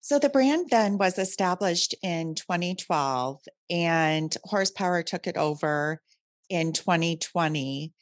So 0.05 0.19
the 0.19 0.29
brand 0.29 0.69
then 0.71 0.99
was 0.99 1.17
established 1.17 1.95
in 2.03 2.35
2012, 2.35 3.41
and 3.71 4.37
Horsepower 4.45 5.05
took 5.05 5.29
it 5.29 5.37
over 5.37 6.03
in 6.51 6.73
2020. 6.73 7.93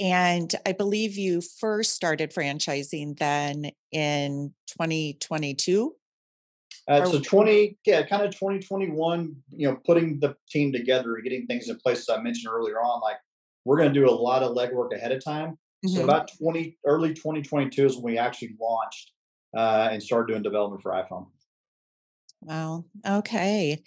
And 0.00 0.54
I 0.64 0.72
believe 0.72 1.18
you 1.18 1.42
first 1.42 1.94
started 1.94 2.32
franchising 2.32 3.18
then 3.18 3.72
in 3.92 4.54
2022. 4.68 5.94
Uh, 6.88 7.04
so 7.04 7.20
20, 7.20 7.78
yeah, 7.86 8.02
kind 8.06 8.22
of 8.22 8.30
2021, 8.32 9.34
you 9.52 9.68
know, 9.68 9.78
putting 9.86 10.18
the 10.20 10.34
team 10.48 10.72
together, 10.72 11.14
and 11.14 11.24
getting 11.24 11.46
things 11.46 11.68
in 11.68 11.78
place, 11.78 12.00
as 12.00 12.08
I 12.08 12.20
mentioned 12.20 12.52
earlier 12.52 12.80
on, 12.80 13.00
like 13.00 13.16
we're 13.64 13.76
going 13.76 13.92
to 13.92 14.00
do 14.00 14.08
a 14.08 14.10
lot 14.10 14.42
of 14.42 14.56
legwork 14.56 14.94
ahead 14.94 15.12
of 15.12 15.22
time. 15.22 15.58
Mm-hmm. 15.84 15.96
So 15.96 16.04
about 16.04 16.30
20, 16.40 16.78
early 16.86 17.14
2022 17.14 17.86
is 17.86 17.96
when 17.96 18.14
we 18.14 18.18
actually 18.18 18.56
launched 18.60 19.12
uh, 19.56 19.88
and 19.92 20.02
started 20.02 20.32
doing 20.32 20.42
development 20.42 20.82
for 20.82 20.92
iFoam. 20.92 21.26
Wow. 22.40 22.84
Okay. 23.06 23.82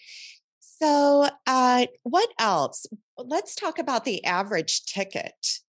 So, 0.60 1.29
uh, 1.47 1.86
what 2.03 2.29
else? 2.39 2.86
Let's 3.17 3.56
talk 3.56 3.79
about 3.79 4.06
the 4.06 4.23
average 4.25 4.86
ticket 4.86 5.60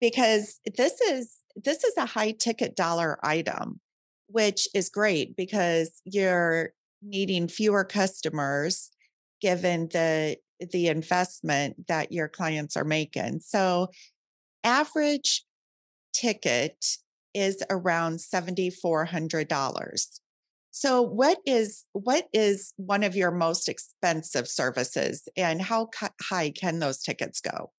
because 0.00 0.60
this 0.76 1.00
is 1.00 1.38
this 1.56 1.84
is 1.84 1.96
a 1.96 2.06
high 2.06 2.32
ticket 2.32 2.74
dollar 2.74 3.18
item 3.22 3.80
which 4.28 4.68
is 4.74 4.88
great 4.88 5.36
because 5.36 6.00
you're 6.04 6.72
needing 7.02 7.48
fewer 7.48 7.84
customers 7.84 8.90
given 9.40 9.88
the 9.92 10.36
the 10.72 10.88
investment 10.88 11.86
that 11.88 12.12
your 12.12 12.28
clients 12.28 12.76
are 12.76 12.84
making. 12.84 13.40
So 13.40 13.88
average 14.62 15.44
ticket 16.14 16.98
is 17.34 17.62
around 17.68 18.18
$7400. 18.18 20.20
So 20.70 21.02
what 21.02 21.38
is 21.44 21.84
what 21.92 22.28
is 22.32 22.72
one 22.76 23.04
of 23.04 23.14
your 23.14 23.30
most 23.30 23.68
expensive 23.68 24.48
services 24.48 25.28
and 25.36 25.62
how 25.62 25.88
high 26.22 26.50
can 26.50 26.78
those 26.78 27.02
tickets 27.02 27.40
go? 27.40 27.70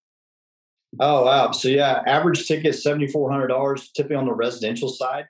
Oh 0.99 1.25
wow. 1.25 1.51
So 1.51 1.67
yeah, 1.67 2.03
average 2.07 2.47
ticket 2.47 2.73
$7400 2.73 3.93
typically 3.93 4.15
on 4.15 4.25
the 4.25 4.33
residential 4.33 4.89
side. 4.89 5.25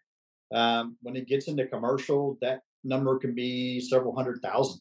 Um, 0.53 0.97
when 1.01 1.15
it 1.15 1.27
gets 1.27 1.47
into 1.47 1.67
commercial, 1.67 2.37
that 2.41 2.61
number 2.83 3.17
can 3.17 3.33
be 3.33 3.79
several 3.79 4.15
hundred 4.15 4.41
thousand. 4.41 4.79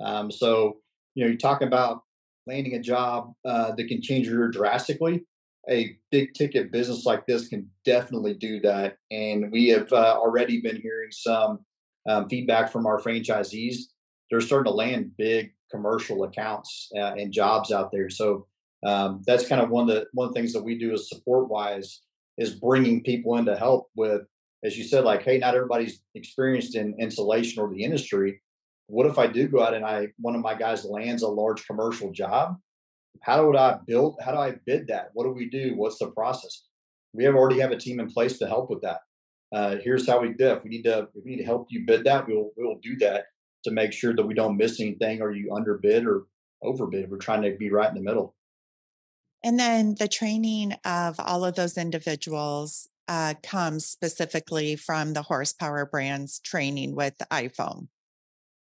Um, 0.00 0.30
so, 0.30 0.78
you 1.14 1.24
know, 1.24 1.28
you're 1.28 1.38
talking 1.38 1.68
about 1.68 2.02
landing 2.46 2.74
a 2.74 2.80
job 2.80 3.32
uh, 3.44 3.72
that 3.74 3.88
can 3.88 4.00
change 4.00 4.28
your 4.28 4.48
drastically. 4.48 5.24
A 5.70 5.96
big 6.10 6.34
ticket 6.34 6.72
business 6.72 7.04
like 7.04 7.26
this 7.26 7.48
can 7.48 7.68
definitely 7.84 8.34
do 8.34 8.60
that. 8.60 8.96
And 9.10 9.52
we 9.52 9.68
have 9.68 9.92
uh, 9.92 10.16
already 10.18 10.60
been 10.60 10.80
hearing 10.80 11.10
some 11.10 11.60
um, 12.08 12.28
feedback 12.28 12.72
from 12.72 12.86
our 12.86 13.00
franchisees. 13.00 13.76
they're 14.32 14.40
starting 14.40 14.72
to 14.72 14.76
land 14.76 15.12
big 15.18 15.52
commercial 15.70 16.24
accounts 16.24 16.88
uh, 16.96 17.12
and 17.18 17.32
jobs 17.32 17.70
out 17.70 17.92
there. 17.92 18.08
So 18.08 18.46
um, 18.84 19.22
that's 19.26 19.46
kind 19.46 19.60
of 19.60 19.68
one 19.68 19.88
of 19.88 19.94
the 19.94 20.06
one 20.14 20.26
of 20.26 20.34
the 20.34 20.40
things 20.40 20.54
that 20.54 20.64
we 20.64 20.78
do 20.78 20.94
is 20.94 21.08
support 21.10 21.48
wise 21.50 22.00
is 22.38 22.54
bringing 22.54 23.02
people 23.02 23.36
in 23.36 23.44
to 23.44 23.54
help 23.54 23.90
with, 23.94 24.22
as 24.64 24.78
you 24.78 24.84
said, 24.84 25.04
like, 25.04 25.22
hey, 25.22 25.38
not 25.38 25.54
everybody's 25.54 26.02
experienced 26.14 26.76
in 26.76 26.94
insulation 26.98 27.62
or 27.62 27.72
the 27.72 27.82
industry. 27.82 28.40
What 28.86 29.06
if 29.06 29.18
I 29.18 29.26
do 29.26 29.48
go 29.48 29.62
out 29.62 29.74
and 29.74 29.84
I 29.84 30.08
one 30.18 30.34
of 30.34 30.42
my 30.42 30.54
guys 30.54 30.84
lands 30.84 31.22
a 31.22 31.28
large 31.28 31.66
commercial 31.66 32.12
job? 32.12 32.56
How 33.20 33.36
do 33.40 33.56
I 33.56 33.78
build? 33.86 34.16
How 34.24 34.32
do 34.32 34.38
I 34.38 34.56
bid 34.66 34.88
that? 34.88 35.10
What 35.14 35.24
do 35.24 35.30
we 35.30 35.48
do? 35.48 35.74
What's 35.76 35.98
the 35.98 36.10
process? 36.10 36.64
We 37.12 37.24
have 37.24 37.34
already 37.34 37.60
have 37.60 37.72
a 37.72 37.76
team 37.76 38.00
in 38.00 38.08
place 38.08 38.38
to 38.38 38.46
help 38.46 38.70
with 38.70 38.82
that. 38.82 39.00
Uh, 39.52 39.76
here's 39.82 40.06
how 40.08 40.20
we 40.20 40.32
do. 40.32 40.48
If 40.52 40.64
we 40.64 40.70
need 40.70 40.82
to, 40.84 41.08
if 41.14 41.24
we 41.24 41.32
need 41.32 41.38
to 41.38 41.44
help 41.44 41.66
you 41.70 41.84
bid 41.86 42.04
that, 42.04 42.26
we'll 42.26 42.50
we'll 42.56 42.78
do 42.82 42.96
that 42.96 43.26
to 43.64 43.70
make 43.70 43.92
sure 43.92 44.14
that 44.14 44.26
we 44.26 44.34
don't 44.34 44.56
miss 44.56 44.80
anything 44.80 45.20
or 45.20 45.32
you 45.32 45.54
underbid 45.54 46.06
or 46.06 46.24
overbid. 46.62 47.10
We're 47.10 47.18
trying 47.18 47.42
to 47.42 47.56
be 47.56 47.70
right 47.70 47.88
in 47.88 47.94
the 47.94 48.00
middle. 48.00 48.34
And 49.44 49.58
then 49.58 49.96
the 49.98 50.08
training 50.08 50.74
of 50.84 51.16
all 51.18 51.44
of 51.44 51.56
those 51.56 51.76
individuals 51.76 52.88
uh, 53.08 53.34
comes 53.42 53.86
specifically 53.86 54.76
from 54.76 55.12
the 55.12 55.22
horsepower 55.22 55.86
brands 55.86 56.40
training 56.40 56.94
with 56.94 57.14
iFoam. 57.30 57.88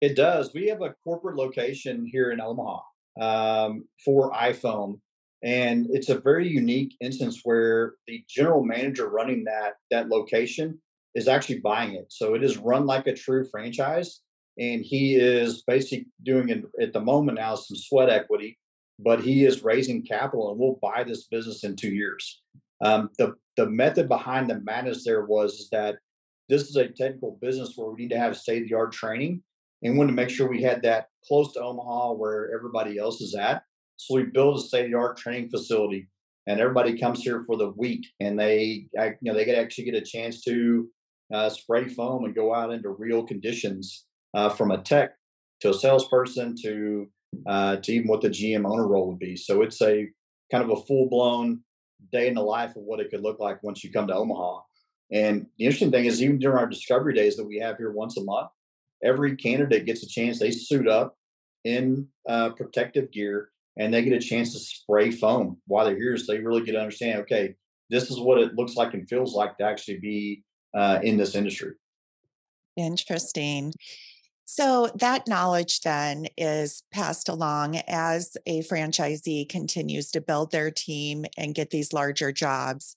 It 0.02 0.16
does. 0.16 0.54
We 0.54 0.68
have 0.68 0.82
a 0.82 0.96
corporate 1.04 1.38
location 1.38 2.06
here 2.06 2.32
in 2.32 2.42
Omaha 2.42 2.82
um, 3.20 3.86
for 4.04 4.32
iFoam, 4.32 5.00
and 5.44 5.88
it's 5.92 6.10
a 6.10 6.20
very 6.20 6.48
unique 6.48 6.96
instance 7.02 7.42
where 7.44 7.94
the 8.08 8.24
general 8.30 8.64
manager 8.64 9.10
running 9.10 9.46
that 9.46 9.76
that 9.92 10.10
location 10.10 10.80
is 11.16 11.28
actually 11.28 11.60
buying 11.60 11.96
it. 11.96 12.08
So 12.10 12.36
it 12.36 12.44
is 12.44 12.58
run 12.58 12.86
like 12.86 13.08
a 13.08 13.14
true 13.14 13.46
franchise, 13.50 14.22
and 14.60 14.82
he 14.84 15.16
is 15.16 15.64
basically 15.66 16.08
doing 16.24 16.50
it 16.50 16.64
at 16.82 16.94
the 16.94 17.00
moment 17.02 17.38
now 17.38 17.56
some 17.56 17.78
sweat 17.78 18.10
equity, 18.10 18.58
but 19.00 19.22
he 19.22 19.46
is 19.46 19.64
raising 19.64 20.06
capital 20.06 20.52
and 20.52 20.60
we'll 20.60 20.80
buy 20.82 21.04
this 21.04 21.28
business 21.28 21.64
in 21.64 21.76
two 21.76 21.90
years. 21.90 22.42
Um, 22.84 23.10
the 23.18 23.34
the 23.58 23.66
method 23.66 24.08
behind 24.08 24.50
the 24.50 24.60
madness 24.62 25.04
there 25.06 25.26
was 25.26 25.68
that 25.72 25.98
this 26.50 26.64
is 26.64 26.76
a 26.76 26.88
technical 26.88 27.38
business 27.42 27.74
where 27.76 27.90
we 27.90 28.04
need 28.04 28.10
to 28.10 28.20
have 28.20 28.38
state 28.38 28.64
of 28.64 28.70
the 28.70 28.76
art 28.76 28.92
training 28.92 29.42
and 29.84 29.98
wanted 29.98 30.12
to 30.12 30.16
make 30.16 30.30
sure 30.30 30.48
we 30.48 30.62
had 30.62 30.82
that 30.84 31.08
close 31.28 31.54
to 31.54 31.62
Omaha 31.62 32.14
where 32.14 32.54
everybody 32.56 32.98
else 32.98 33.22
is 33.22 33.36
at. 33.36 33.64
So 33.98 34.16
we 34.16 34.24
built 34.24 34.58
a 34.58 34.62
state 34.62 34.86
of 34.86 34.92
the 34.92 34.98
art 34.98 35.18
training 35.18 35.50
facility 35.50 36.08
and 36.48 36.60
everybody 36.60 36.98
comes 36.98 37.22
here 37.22 37.44
for 37.46 37.58
the 37.58 37.70
week 37.72 38.06
and 38.20 38.40
they 38.40 38.88
you 38.94 39.16
know 39.22 39.34
they 39.34 39.46
get 39.46 39.58
actually 39.58 39.86
get 39.86 39.96
a 39.96 40.02
chance 40.02 40.42
to 40.44 40.90
uh, 41.34 41.50
spray 41.50 41.88
foam 41.88 42.26
and 42.26 42.36
go 42.36 42.54
out 42.54 42.72
into 42.72 42.90
real 42.90 43.24
conditions 43.24 44.06
uh, 44.36 44.50
from 44.50 44.72
a 44.72 44.82
tech 44.82 45.14
to 45.62 45.72
a 45.72 45.74
salesperson 45.74 46.56
to 46.62 47.10
uh, 47.48 47.78
to 47.78 47.94
even 47.94 48.08
what 48.08 48.22
the 48.22 48.30
GM 48.30 48.70
owner 48.70 48.88
role 48.88 49.10
would 49.10 49.20
be. 49.20 49.36
So 49.36 49.62
it's 49.62 49.82
a 49.82 50.08
kind 50.52 50.64
of 50.64 50.70
a 50.70 50.82
full 50.84 51.10
blown 51.10 51.62
day 52.16 52.28
in 52.28 52.34
the 52.34 52.42
life 52.42 52.76
of 52.76 52.84
what 52.84 53.00
it 53.00 53.10
could 53.10 53.22
look 53.22 53.40
like 53.40 53.64
once 53.64 53.84
you 53.84 53.92
come 53.92 54.08
to 54.08 54.16
Omaha. 54.16 54.62
And 55.12 55.48
the 55.58 55.66
interesting 55.66 55.92
thing 55.92 56.06
is, 56.06 56.22
even 56.22 56.40
during 56.40 56.58
our 56.58 56.68
discovery 56.68 57.14
days 57.14 57.36
that 57.38 57.46
we 57.46 57.58
have 57.60 57.78
here 57.78 57.92
once 57.92 58.18
a 58.18 58.24
month, 58.24 58.50
every 59.04 59.36
candidate 59.36 59.86
gets 59.86 60.04
a 60.04 60.08
chance. 60.08 60.40
They 60.40 60.52
suit 60.52 60.88
up 60.88 61.18
in 61.64 62.08
uh, 62.28 62.50
protective 62.52 63.12
gear 63.12 63.50
and 63.78 63.94
they 63.94 64.04
get 64.04 64.14
a 64.14 64.20
chance 64.20 64.54
to 64.54 64.60
spray 64.60 65.12
foam 65.12 65.58
while 65.68 65.86
they're 65.86 65.98
here. 65.98 66.18
So 66.18 66.32
they 66.32 66.40
really 66.40 66.64
get 66.64 66.74
to 66.74 66.80
understand, 66.80 67.22
okay, 67.22 67.56
this 67.90 68.10
is 68.10 68.20
what 68.20 68.40
it 68.40 68.56
looks 68.56 68.76
like 68.76 68.94
and 68.94 69.08
feels 69.08 69.36
like 69.36 69.58
to 69.58 69.64
actually 69.64 70.00
be 70.00 70.44
uh, 70.74 71.00
in 71.04 71.18
this 71.18 71.36
industry. 71.36 71.74
Interesting. 72.78 73.74
So 74.46 74.92
that 74.96 75.28
knowledge 75.28 75.82
then 75.82 76.28
is 76.38 76.84
passed 76.92 77.30
along 77.30 77.78
as 77.88 78.38
a 78.46 78.62
franchisee 78.62 79.50
continues 79.50 80.12
to 80.12 80.22
build 80.22 80.52
their 80.52 80.70
team 80.70 81.26
and 81.36 81.56
get 81.56 81.72
these 81.72 81.94
larger 81.94 82.32
jobs. 82.32 82.96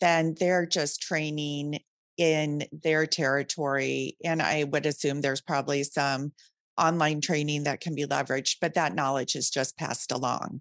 Then 0.00 0.34
they're 0.38 0.66
just 0.66 1.00
training 1.00 1.80
in 2.18 2.64
their 2.70 3.06
territory. 3.06 4.16
And 4.22 4.42
I 4.42 4.64
would 4.64 4.84
assume 4.84 5.22
there's 5.22 5.40
probably 5.40 5.84
some 5.84 6.32
online 6.78 7.22
training 7.22 7.64
that 7.64 7.80
can 7.80 7.94
be 7.94 8.04
leveraged, 8.04 8.56
but 8.60 8.74
that 8.74 8.94
knowledge 8.94 9.36
is 9.36 9.48
just 9.48 9.78
passed 9.78 10.12
along. 10.12 10.60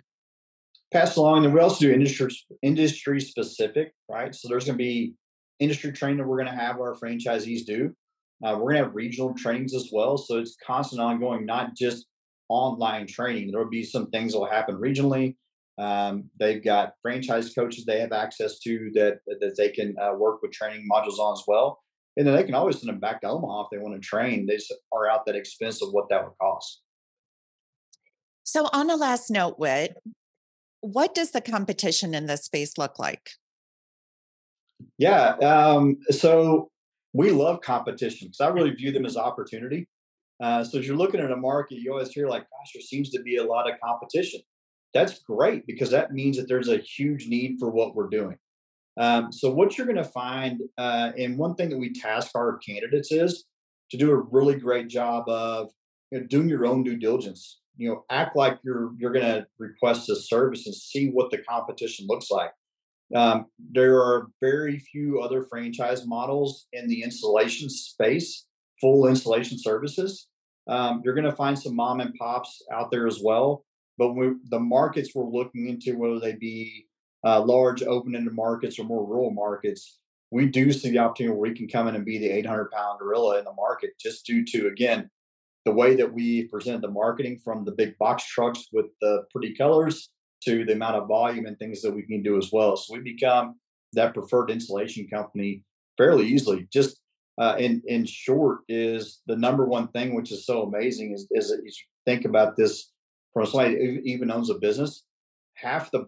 Passed 0.91 1.17
along. 1.17 1.45
And 1.45 1.53
we 1.53 1.59
also 1.59 1.85
do 1.85 1.91
industry 1.91 2.29
industry 2.61 3.19
specific, 3.19 3.93
right? 4.09 4.33
So 4.33 4.47
there's 4.47 4.65
going 4.65 4.77
to 4.77 4.83
be 4.83 5.13
industry 5.59 5.91
training 5.91 6.17
that 6.17 6.27
we're 6.27 6.41
going 6.41 6.55
to 6.55 6.59
have 6.59 6.79
our 6.79 6.95
franchisees 6.95 7.65
do. 7.65 7.93
Uh, 8.43 8.55
we're 8.55 8.71
going 8.71 8.77
to 8.77 8.83
have 8.85 8.95
regional 8.95 9.33
trainings 9.33 9.73
as 9.73 9.89
well. 9.91 10.17
So 10.17 10.37
it's 10.37 10.55
constant 10.65 11.01
ongoing, 11.01 11.45
not 11.45 11.75
just 11.75 12.05
online 12.47 13.05
training. 13.05 13.51
There 13.51 13.61
will 13.61 13.69
be 13.69 13.83
some 13.83 14.09
things 14.09 14.33
that 14.33 14.39
will 14.39 14.49
happen 14.49 14.75
regionally. 14.75 15.35
Um, 15.77 16.29
they've 16.39 16.63
got 16.63 16.93
franchise 17.01 17.53
coaches 17.53 17.85
they 17.85 18.01
have 18.01 18.11
access 18.11 18.59
to 18.59 18.91
that 18.95 19.19
that 19.27 19.55
they 19.57 19.69
can 19.69 19.95
uh, 20.01 20.13
work 20.13 20.41
with 20.41 20.51
training 20.51 20.87
modules 20.91 21.19
on 21.19 21.33
as 21.33 21.43
well. 21.47 21.79
And 22.17 22.27
then 22.27 22.35
they 22.35 22.43
can 22.43 22.55
always 22.55 22.79
send 22.79 22.89
them 22.89 22.99
back 22.99 23.21
to 23.21 23.29
Omaha 23.29 23.63
if 23.63 23.67
they 23.71 23.77
want 23.77 23.95
to 23.95 24.05
train. 24.05 24.45
They 24.45 24.57
are 24.91 25.09
out 25.09 25.25
that 25.25 25.35
expense 25.35 25.81
of 25.81 25.89
what 25.91 26.09
that 26.09 26.23
would 26.23 26.33
cost. 26.41 26.81
So, 28.43 28.67
on 28.73 28.89
a 28.89 28.95
last 28.95 29.29
note, 29.29 29.57
Whit, 29.57 29.95
what 30.81 31.13
does 31.15 31.31
the 31.31 31.39
competition 31.39 32.13
in 32.13 32.25
this 32.25 32.45
space 32.45 32.77
look 32.77 32.99
like? 32.99 33.29
Yeah. 34.97 35.35
Um, 35.35 35.97
so 36.09 36.71
we 37.13 37.31
love 37.31 37.61
competition 37.61 38.27
because 38.27 38.41
I 38.41 38.49
really 38.49 38.71
view 38.71 38.91
them 38.91 39.05
as 39.05 39.17
opportunity. 39.17 39.87
Uh, 40.41 40.63
so 40.63 40.79
as 40.79 40.87
you're 40.87 40.95
looking 40.95 41.19
at 41.19 41.31
a 41.31 41.35
market, 41.35 41.79
you 41.79 41.91
always 41.91 42.11
hear 42.11 42.27
like, 42.27 42.43
"Gosh, 42.43 42.71
there 42.73 42.81
seems 42.81 43.09
to 43.11 43.21
be 43.21 43.37
a 43.37 43.43
lot 43.43 43.69
of 43.69 43.79
competition." 43.83 44.41
That's 44.93 45.19
great 45.19 45.65
because 45.67 45.91
that 45.91 46.13
means 46.13 46.37
that 46.37 46.47
there's 46.47 46.69
a 46.69 46.77
huge 46.77 47.27
need 47.27 47.57
for 47.59 47.69
what 47.69 47.95
we're 47.95 48.09
doing. 48.09 48.37
Um, 48.97 49.31
so 49.31 49.51
what 49.51 49.77
you're 49.77 49.87
going 49.87 49.97
to 49.97 50.03
find, 50.03 50.61
uh, 50.77 51.11
and 51.17 51.37
one 51.37 51.55
thing 51.55 51.69
that 51.69 51.77
we 51.77 51.93
task 51.93 52.31
our 52.35 52.57
candidates 52.57 53.11
is 53.11 53.45
to 53.91 53.97
do 53.97 54.11
a 54.11 54.17
really 54.17 54.55
great 54.55 54.87
job 54.87 55.27
of 55.29 55.71
you 56.11 56.19
know, 56.19 56.27
doing 56.27 56.49
your 56.49 56.65
own 56.65 56.83
due 56.83 56.97
diligence. 56.97 57.59
You 57.77 57.89
know, 57.89 58.05
act 58.09 58.35
like 58.35 58.59
you're 58.63 58.91
you're 58.97 59.13
going 59.13 59.25
to 59.25 59.47
request 59.57 60.09
a 60.09 60.15
service 60.15 60.65
and 60.65 60.75
see 60.75 61.09
what 61.09 61.31
the 61.31 61.37
competition 61.37 62.07
looks 62.07 62.29
like. 62.29 62.51
Um, 63.15 63.47
there 63.71 63.97
are 63.97 64.27
very 64.41 64.79
few 64.79 65.21
other 65.21 65.43
franchise 65.43 66.05
models 66.05 66.67
in 66.73 66.87
the 66.87 67.01
installation 67.01 67.69
space, 67.69 68.45
full 68.79 69.07
installation 69.07 69.57
services. 69.57 70.27
Um, 70.67 71.01
you're 71.03 71.15
going 71.15 71.25
to 71.25 71.35
find 71.35 71.57
some 71.57 71.75
mom 71.75 71.99
and 71.99 72.13
pops 72.15 72.61
out 72.71 72.91
there 72.91 73.07
as 73.07 73.19
well. 73.23 73.65
But 73.97 74.13
we, 74.13 74.33
the 74.49 74.59
markets 74.59 75.13
we're 75.13 75.25
looking 75.25 75.67
into, 75.67 75.97
whether 75.97 76.19
they 76.19 76.33
be 76.33 76.85
uh, 77.25 77.41
large 77.41 77.83
open-ended 77.83 78.33
markets 78.33 78.79
or 78.79 78.85
more 78.85 79.05
rural 79.05 79.31
markets, 79.31 79.99
we 80.31 80.45
do 80.45 80.71
see 80.71 80.91
the 80.91 80.99
opportunity 80.99 81.33
where 81.33 81.51
we 81.51 81.57
can 81.57 81.67
come 81.67 81.87
in 81.87 81.95
and 81.95 82.05
be 82.05 82.19
the 82.19 82.29
800 82.29 82.71
pound 82.71 82.99
gorilla 82.99 83.39
in 83.39 83.45
the 83.45 83.53
market 83.53 83.91
just 83.99 84.25
due 84.25 84.45
to, 84.45 84.67
again, 84.67 85.09
the 85.65 85.71
way 85.71 85.95
that 85.95 86.13
we 86.13 86.45
present 86.45 86.81
the 86.81 86.87
marketing 86.87 87.39
from 87.43 87.65
the 87.65 87.71
big 87.71 87.97
box 87.97 88.25
trucks 88.25 88.67
with 88.71 88.85
the 89.01 89.23
pretty 89.31 89.53
colors 89.55 90.09
to 90.45 90.65
the 90.65 90.73
amount 90.73 90.95
of 90.95 91.07
volume 91.07 91.45
and 91.45 91.57
things 91.57 91.81
that 91.81 91.93
we 91.93 92.03
can 92.03 92.21
do 92.23 92.37
as 92.37 92.51
well. 92.51 92.75
So 92.75 92.93
we 92.93 93.01
become 93.01 93.55
that 93.93 94.13
preferred 94.13 94.51
insulation 94.51 95.07
company 95.07 95.63
fairly 95.97 96.27
easily. 96.27 96.67
Just 96.71 96.99
uh, 97.39 97.55
in 97.57 97.81
in 97.87 98.05
short, 98.05 98.59
is 98.67 99.21
the 99.25 99.35
number 99.35 99.65
one 99.65 99.87
thing 99.89 100.13
which 100.13 100.31
is 100.31 100.45
so 100.45 100.63
amazing 100.63 101.13
is 101.13 101.27
is 101.31 101.49
you 101.63 101.71
think 102.05 102.25
about 102.25 102.55
this 102.55 102.91
from 103.33 103.45
somebody 103.45 103.75
who 103.75 104.01
even 104.03 104.31
owns 104.31 104.49
a 104.49 104.55
business. 104.55 105.03
Half 105.55 105.91
the 105.91 105.97